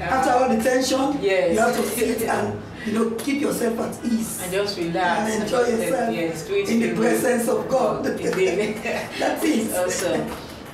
After 0.00 0.30
all 0.30 0.48
the 0.48 0.62
tension, 0.62 1.18
Yes. 1.20 1.52
you 1.52 1.58
have 1.58 1.76
to 1.76 1.82
sit 1.82 2.22
and 2.28 2.62
you 2.86 2.92
know 2.92 3.10
keep 3.16 3.40
yourself 3.42 3.78
at 3.80 4.04
ease. 4.04 4.40
And 4.42 4.52
just 4.52 4.78
relax. 4.78 5.32
and 5.34 5.42
enjoy 5.42 5.66
yourself 5.68 6.14
Yes, 6.14 6.48
in 6.70 6.80
the 6.80 6.94
presence 6.94 7.48
of 7.48 7.68
God. 7.68 8.04
That's 8.04 9.44
it. 9.44 9.76
also, 9.76 10.14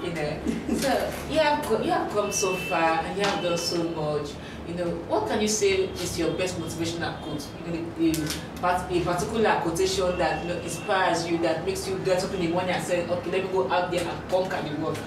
you 0.02 0.12
know, 0.12 0.38
so 0.79 1.12
you 1.31 1.38
have 1.38 1.85
you 1.85 1.90
have 1.90 2.11
come 2.12 2.31
so 2.31 2.55
far 2.68 3.00
and 3.05 3.16
you 3.18 3.24
have 3.24 3.42
done 3.42 3.59
so 3.59 3.83
much. 3.83 4.31
You 4.68 4.74
know, 4.74 4.90
what 5.07 5.29
can 5.29 5.40
you 5.40 5.46
say 5.48 5.87
is 5.87 6.18
your 6.18 6.33
best 6.33 6.59
motivational 6.59 7.20
quote? 7.22 7.46
You 7.66 8.12
know, 8.12 8.26
a, 8.62 8.98
a 8.98 9.00
particular 9.05 9.61
quotation 9.62 10.18
that 10.18 10.42
you 10.44 10.48
know, 10.52 10.61
inspires 10.61 11.26
you, 11.29 11.38
that 11.38 11.64
makes 11.64 11.87
you 11.87 11.98
get 12.00 12.22
up 12.24 12.35
in 12.35 12.40
the 12.40 12.48
morning 12.48 12.70
and 12.74 12.83
say, 12.85 13.07
okay, 13.07 13.31
let 13.31 13.44
me 13.44 13.50
go 13.52 13.70
out 13.70 13.90
there 13.92 14.02
and 14.02 14.29
conquer 14.29 14.61
the 14.68 14.74
world. 14.83 14.98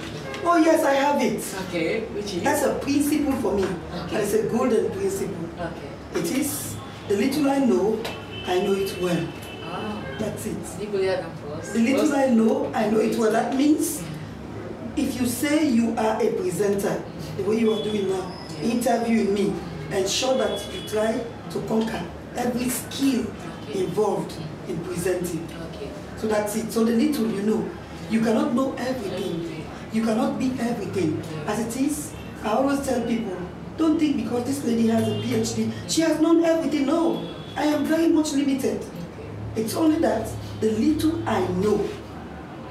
Oh 0.45 0.55
yes, 0.57 0.83
I 0.85 0.93
have 0.93 1.21
it. 1.21 1.43
Okay, 1.67 2.01
which 2.15 2.35
is 2.35 2.43
That's 2.43 2.63
a 2.63 2.75
principle 2.79 3.33
for 3.41 3.53
me. 3.55 3.65
Okay. 4.05 4.21
It's 4.23 4.33
a 4.33 4.43
golden 4.47 4.91
principle. 4.91 5.49
okay. 5.59 6.19
It 6.19 6.31
is 6.39 6.75
the 7.09 7.17
little 7.17 7.49
I 7.49 7.59
know, 7.59 8.01
I 8.47 8.59
know 8.61 8.73
it 8.73 8.95
well. 9.01 9.27
Ah, 9.65 10.01
That's 10.17 10.45
it. 10.45 10.57
you 10.79 10.87
go 10.87 10.97
there 10.99 11.21
and 11.21 11.39
for 11.39 11.53
us. 11.55 11.73
The 11.73 11.79
little 11.79 12.13
I 12.15 12.27
know, 12.27 12.71
I 12.73 12.89
know 12.89 12.99
it 12.99 13.17
well. 13.19 13.31
That 13.33 13.55
means 13.57 14.01
if 14.95 15.19
you 15.19 15.27
say 15.27 15.67
you 15.67 15.95
are 15.97 16.21
a 16.21 16.31
presenter, 16.31 17.03
the 17.35 17.43
way 17.43 17.57
you 17.59 17.73
are 17.73 17.83
doing 17.83 18.07
now, 18.09 18.31
interviewing 18.63 19.33
me, 19.33 19.53
ensure 19.91 20.37
that 20.37 20.61
you 20.73 20.87
try 20.87 21.23
to 21.51 21.61
conquer 21.67 22.03
every 22.35 22.69
skill 22.69 23.25
Okay. 23.69 23.83
involved 23.83 24.33
in 24.67 24.77
presenting. 24.83 25.45
Okay. 25.75 25.89
So 26.17 26.27
that's 26.27 26.55
it. 26.55 26.71
So 26.71 26.83
the 26.83 26.91
little 26.93 27.27
you 27.31 27.41
know, 27.43 27.69
you 28.09 28.21
cannot 28.21 28.53
know 28.53 28.73
everything. 28.77 29.65
You 29.93 30.03
cannot 30.05 30.39
be 30.39 30.51
everything. 30.59 31.21
As 31.47 31.59
it 31.59 31.81
is, 31.81 32.13
I 32.43 32.49
always 32.49 32.85
tell 32.85 33.01
people, 33.05 33.37
don't 33.77 33.99
think 33.99 34.17
because 34.17 34.45
this 34.45 34.63
lady 34.65 34.87
has 34.87 35.07
a 35.07 35.11
PhD, 35.11 35.71
she 35.87 36.01
has 36.01 36.19
known 36.19 36.43
everything. 36.43 36.85
No, 36.85 37.27
I 37.55 37.65
am 37.65 37.85
very 37.85 38.07
much 38.09 38.33
limited. 38.33 38.85
It's 39.55 39.75
only 39.75 39.99
that 39.99 40.27
the 40.61 40.71
little 40.71 41.27
I 41.27 41.45
know, 41.47 41.87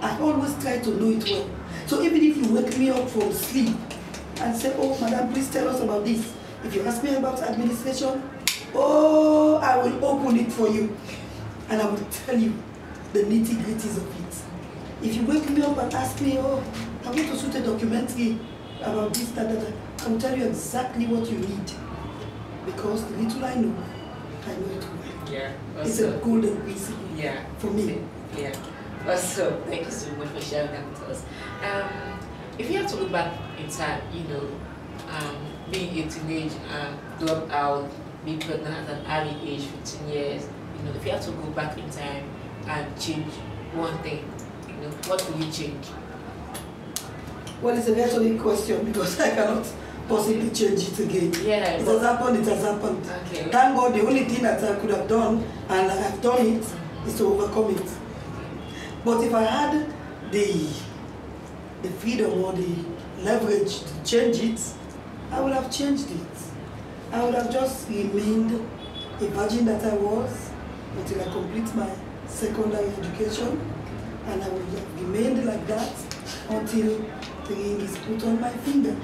I 0.01 0.18
always 0.20 0.55
try 0.62 0.79
to 0.79 0.90
know 0.90 1.11
it 1.11 1.24
well. 1.29 1.48
So 1.87 2.03
even 2.03 2.22
if 2.22 2.37
you 2.37 2.55
wake 2.55 2.77
me 2.79 2.90
up 2.90 3.09
from 3.11 3.33
sleep 3.33 3.74
and 4.40 4.57
say, 4.57 4.74
oh, 4.79 4.98
madam, 5.01 5.33
please 5.33 5.51
tell 5.51 5.68
us 5.68 5.81
about 5.81 6.05
this. 6.05 6.33
If 6.64 6.74
you 6.74 6.83
ask 6.83 7.03
me 7.03 7.14
about 7.14 7.40
administration, 7.42 8.22
oh, 8.74 9.57
I 9.57 9.77
will 9.79 10.05
open 10.05 10.37
it 10.38 10.53
for 10.53 10.68
you. 10.68 10.96
and 11.70 11.83
I 11.83 11.87
will 11.87 12.05
tell 12.11 12.38
you 12.38 12.55
the 13.12 13.20
nitty 13.20 13.57
gritties 13.62 13.96
of 13.96 14.07
it. 14.20 15.07
If 15.07 15.16
you 15.16 15.22
wake 15.27 15.48
me 15.51 15.62
up 15.62 15.77
and 15.79 15.92
ask 15.94 16.20
me, 16.20 16.38
oh, 16.38 16.62
I 17.05 17.11
want 17.11 17.29
to 17.29 17.37
shoot 17.38 17.55
a 17.55 17.61
documentary 17.61 18.38
about 18.81 19.14
this, 19.14 19.31
that, 19.31 19.48
that, 19.48 19.61
that, 19.61 20.07
I 20.07 20.09
will 20.09 20.20
tell 20.20 20.37
you 20.37 20.46
exactly 20.46 21.07
what 21.07 21.31
you 21.31 21.38
need. 21.38 21.72
Because 22.64 23.05
the 23.05 23.16
little 23.16 23.44
I 23.44 23.55
know, 23.55 23.74
I 24.46 24.53
know 24.53 24.77
it 24.77 24.85
well. 24.85 25.33
Yeah. 25.33 25.53
It's 25.79 26.01
a 26.01 26.12
golden 26.18 26.61
principle 26.62 26.98
yeah. 27.16 27.44
for 27.59 27.68
me. 27.68 28.01
Yeah. 28.37 28.55
Also, 29.07 29.62
thank 29.66 29.85
you 29.87 29.90
so 29.90 30.11
much 30.16 30.29
for 30.29 30.40
sharing 30.40 30.70
that 30.70 30.88
with 30.88 31.03
us. 31.03 31.24
Um, 31.62 32.17
if 32.59 32.71
you 32.71 32.79
have 32.79 32.90
to 32.90 32.97
look 32.97 33.12
back 33.12 33.33
in 33.59 33.68
time, 33.71 34.03
you 34.12 34.25
know, 34.25 34.49
um, 35.11 35.37
being 35.71 36.07
a 36.07 36.11
teenage, 36.11 36.53
um, 36.73 36.99
drop 37.18 37.51
out, 37.51 37.90
being 38.25 38.40
pregnant 38.40 38.88
at 38.88 38.99
an 38.99 39.07
early 39.07 39.51
age, 39.51 39.62
15 39.62 40.09
years, 40.09 40.49
you 40.77 40.85
know, 40.85 40.97
if 40.97 41.05
you 41.05 41.12
have 41.12 41.25
to 41.25 41.31
go 41.31 41.51
back 41.51 41.79
in 41.79 41.88
time 41.90 42.25
and 42.66 43.01
change 43.01 43.33
one 43.75 43.97
thing, 44.03 44.25
you 44.66 44.75
know, 44.75 44.90
what 45.07 45.25
will 45.31 45.44
you 45.44 45.51
change? 45.53 45.87
Well, 47.62 47.77
it's 47.77 47.88
a 47.88 47.94
very 47.94 48.38
question 48.38 48.85
because 48.85 49.21
I 49.21 49.31
cannot 49.31 49.66
possibly 50.09 50.51
change 50.51 50.88
it 50.88 50.99
again. 51.01 51.33
Yeah. 51.44 51.64
It 51.75 51.87
has 51.87 52.03
happened, 52.03 52.38
it 52.38 52.44
has 52.47 52.62
happened. 52.62 53.05
Okay. 53.27 53.51
Thank 53.51 53.77
God 53.77 53.94
the 53.94 54.07
only 54.07 54.25
thing 54.25 54.42
that 54.42 54.62
I 54.64 54.79
could 54.81 54.90
have 54.90 55.09
done, 55.09 55.44
and 55.68 55.90
I 55.90 55.97
have 55.97 56.21
done 56.23 56.47
it, 56.47 56.64
is 57.07 57.18
to 57.18 57.25
overcome 57.27 57.77
it. 57.77 57.90
But 59.05 59.23
if 59.23 59.35
I 59.35 59.42
had 59.42 59.92
the 60.33 60.66
the 61.82 61.88
freedom 61.90 62.42
or 62.44 62.52
the 62.52 62.74
leverage 63.22 63.80
to 63.80 64.04
change 64.04 64.38
it, 64.38 64.60
I 65.30 65.40
would 65.40 65.52
have 65.52 65.70
changed 65.70 66.10
it. 66.10 66.26
I 67.12 67.24
would 67.24 67.34
have 67.34 67.52
just 67.52 67.88
remained 67.88 68.52
a 69.20 69.26
virgin 69.28 69.64
that 69.66 69.84
I 69.84 69.94
was 69.94 70.50
until 70.96 71.20
I 71.20 71.24
complete 71.32 71.74
my 71.74 71.90
secondary 72.26 72.88
education, 72.88 73.60
and 74.26 74.42
I 74.42 74.48
would 74.48 74.62
have 74.62 75.02
remained 75.02 75.44
like 75.46 75.66
that 75.66 75.92
until 76.50 76.98
the 77.46 77.54
ring 77.54 77.80
is 77.80 77.96
put 77.98 78.22
on 78.24 78.40
my 78.40 78.50
finger. 78.50 78.96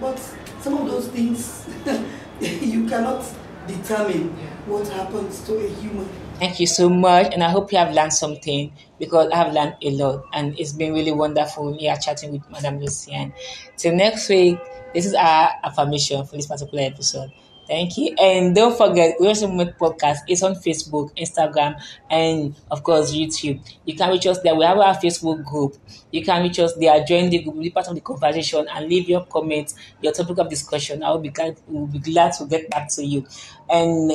But 0.00 0.18
some 0.60 0.78
of 0.78 0.86
those 0.86 1.08
things 1.08 1.66
you 2.40 2.88
cannot 2.88 3.24
determine 3.66 4.30
what 4.66 4.88
happens 4.88 5.42
to 5.46 5.56
a 5.58 5.68
human. 5.68 6.08
Thank 6.38 6.58
you 6.60 6.66
so 6.66 6.88
much, 6.88 7.32
and 7.32 7.42
I 7.42 7.48
hope 7.48 7.72
you 7.72 7.78
have 7.78 7.94
learned 7.94 8.12
something 8.12 8.72
because 8.98 9.30
I 9.32 9.36
have 9.36 9.52
learned 9.52 9.76
a 9.82 9.90
lot, 9.92 10.24
and 10.32 10.58
it's 10.58 10.72
been 10.72 10.92
really 10.92 11.12
wonderful 11.12 11.72
here 11.78 11.96
chatting 11.96 12.32
with 12.32 12.50
Madam 12.50 12.80
Lucy-Ann. 12.80 13.32
Till 13.76 13.94
next 13.94 14.28
week, 14.28 14.58
this 14.92 15.06
is 15.06 15.14
our 15.14 15.50
affirmation 15.62 16.24
for 16.26 16.36
this 16.36 16.46
particular 16.46 16.84
episode. 16.84 17.32
Thank 17.66 17.96
you. 17.96 18.14
And 18.20 18.54
don't 18.54 18.76
forget, 18.76 19.16
Glorious 19.16 19.40
Movement 19.40 19.78
Podcast 19.78 20.18
is 20.28 20.42
on 20.42 20.54
Facebook, 20.54 21.16
Instagram, 21.16 21.80
and 22.10 22.54
of 22.70 22.82
course 22.82 23.14
YouTube. 23.14 23.58
You 23.86 23.96
can 23.96 24.10
reach 24.10 24.26
us 24.26 24.38
there. 24.42 24.54
We 24.54 24.66
have 24.66 24.76
our 24.76 24.94
Facebook 24.96 25.42
group. 25.44 25.74
You 26.12 26.22
can 26.22 26.42
reach 26.42 26.58
us 26.58 26.74
there, 26.74 27.02
join 27.04 27.30
the 27.30 27.38
group, 27.42 27.58
be 27.58 27.70
part 27.70 27.88
of 27.88 27.94
the 27.94 28.02
conversation, 28.02 28.66
and 28.70 28.86
leave 28.86 29.08
your 29.08 29.24
comments, 29.24 29.74
your 30.02 30.12
topic 30.12 30.36
of 30.36 30.50
discussion. 30.50 31.02
I 31.02 31.10
will 31.12 31.20
be 31.20 31.30
glad, 31.30 31.56
will 31.66 31.86
be 31.86 32.00
glad 32.00 32.32
to 32.34 32.44
get 32.44 32.68
back 32.68 32.90
to 32.96 33.04
you. 33.04 33.26
And 33.70 34.12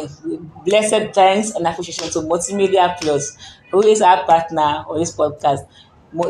blessed 0.63 1.15
thanks 1.15 1.49
and 1.55 1.65
appreciation 1.65 2.11
to 2.11 2.19
Multimedia 2.19 2.99
Plus, 3.01 3.35
who 3.71 3.81
is 3.81 4.01
our 4.03 4.25
partner 4.25 4.85
on 4.87 4.99
this 4.99 5.15
podcast. 5.15 5.67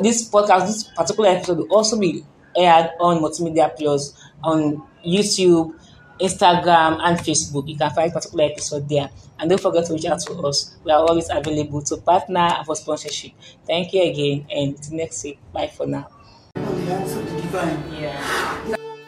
This 0.02 0.30
podcast, 0.30 0.68
this 0.68 0.84
particular 0.84 1.30
episode, 1.32 1.58
will 1.58 1.74
also 1.74 2.00
be 2.00 2.24
aired 2.56 2.92
on 3.02 3.22
Multimedia 3.22 3.76
Plus 3.76 4.14
on 4.42 4.82
YouTube. 5.06 5.74
Instagram 6.20 7.00
and 7.02 7.18
Facebook. 7.18 7.68
You 7.68 7.78
can 7.78 7.90
find 7.92 8.12
particular 8.12 8.46
episode 8.46 8.90
there. 8.90 9.10
And 9.40 9.50
don't 9.50 9.62
forget 9.62 9.86
to 9.86 9.94
reach 9.94 10.06
out 10.06 10.20
to 10.22 10.34
us. 10.42 10.76
We 10.84 10.92
are 10.92 11.00
always 11.00 11.30
available 11.30 11.82
to 11.84 11.98
partner 11.98 12.40
and 12.40 12.66
for 12.66 12.76
sponsorship. 12.76 13.32
Thank 13.66 13.94
you 13.94 14.04
again 14.04 14.46
and 14.52 14.82
till 14.82 14.98
next 14.98 15.24
week. 15.24 15.40
Bye 15.54 15.68
for 15.68 15.88
now. 15.88 16.10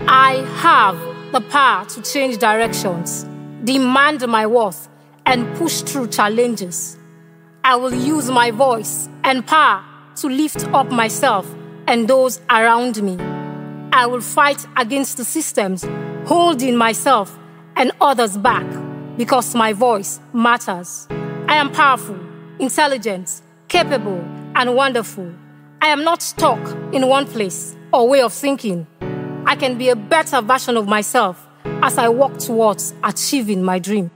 I 0.07 0.35
have 0.57 1.31
the 1.31 1.41
power 1.41 1.85
to 1.85 2.01
change 2.01 2.37
directions, 2.37 3.25
demand 3.63 4.25
my 4.27 4.47
worth, 4.47 4.89
and 5.25 5.53
push 5.57 5.81
through 5.81 6.07
challenges. 6.07 6.97
I 7.63 7.75
will 7.75 7.93
use 7.93 8.29
my 8.29 8.51
voice 8.51 9.09
and 9.23 9.45
power 9.45 9.83
to 10.17 10.27
lift 10.27 10.63
up 10.73 10.91
myself 10.91 11.53
and 11.87 12.07
those 12.07 12.39
around 12.49 13.01
me. 13.03 13.17
I 13.93 14.05
will 14.05 14.21
fight 14.21 14.65
against 14.77 15.17
the 15.17 15.25
systems 15.25 15.83
holding 16.25 16.75
myself 16.75 17.37
and 17.75 17.91
others 17.99 18.37
back 18.37 18.65
because 19.17 19.55
my 19.55 19.73
voice 19.73 20.19
matters. 20.33 21.07
I 21.47 21.55
am 21.55 21.71
powerful, 21.71 22.19
intelligent, 22.59 23.41
capable, 23.67 24.23
and 24.55 24.75
wonderful. 24.75 25.33
I 25.81 25.87
am 25.87 26.03
not 26.03 26.21
stuck 26.21 26.59
in 26.93 27.07
one 27.07 27.25
place 27.25 27.75
or 27.91 28.07
way 28.07 28.21
of 28.21 28.33
thinking. 28.33 28.87
I 29.45 29.55
can 29.55 29.77
be 29.77 29.89
a 29.89 29.95
better 29.95 30.41
version 30.41 30.77
of 30.77 30.87
myself 30.87 31.47
as 31.83 31.97
I 31.97 32.09
walk 32.09 32.37
towards 32.37 32.93
achieving 33.03 33.63
my 33.63 33.79
dream. 33.79 34.11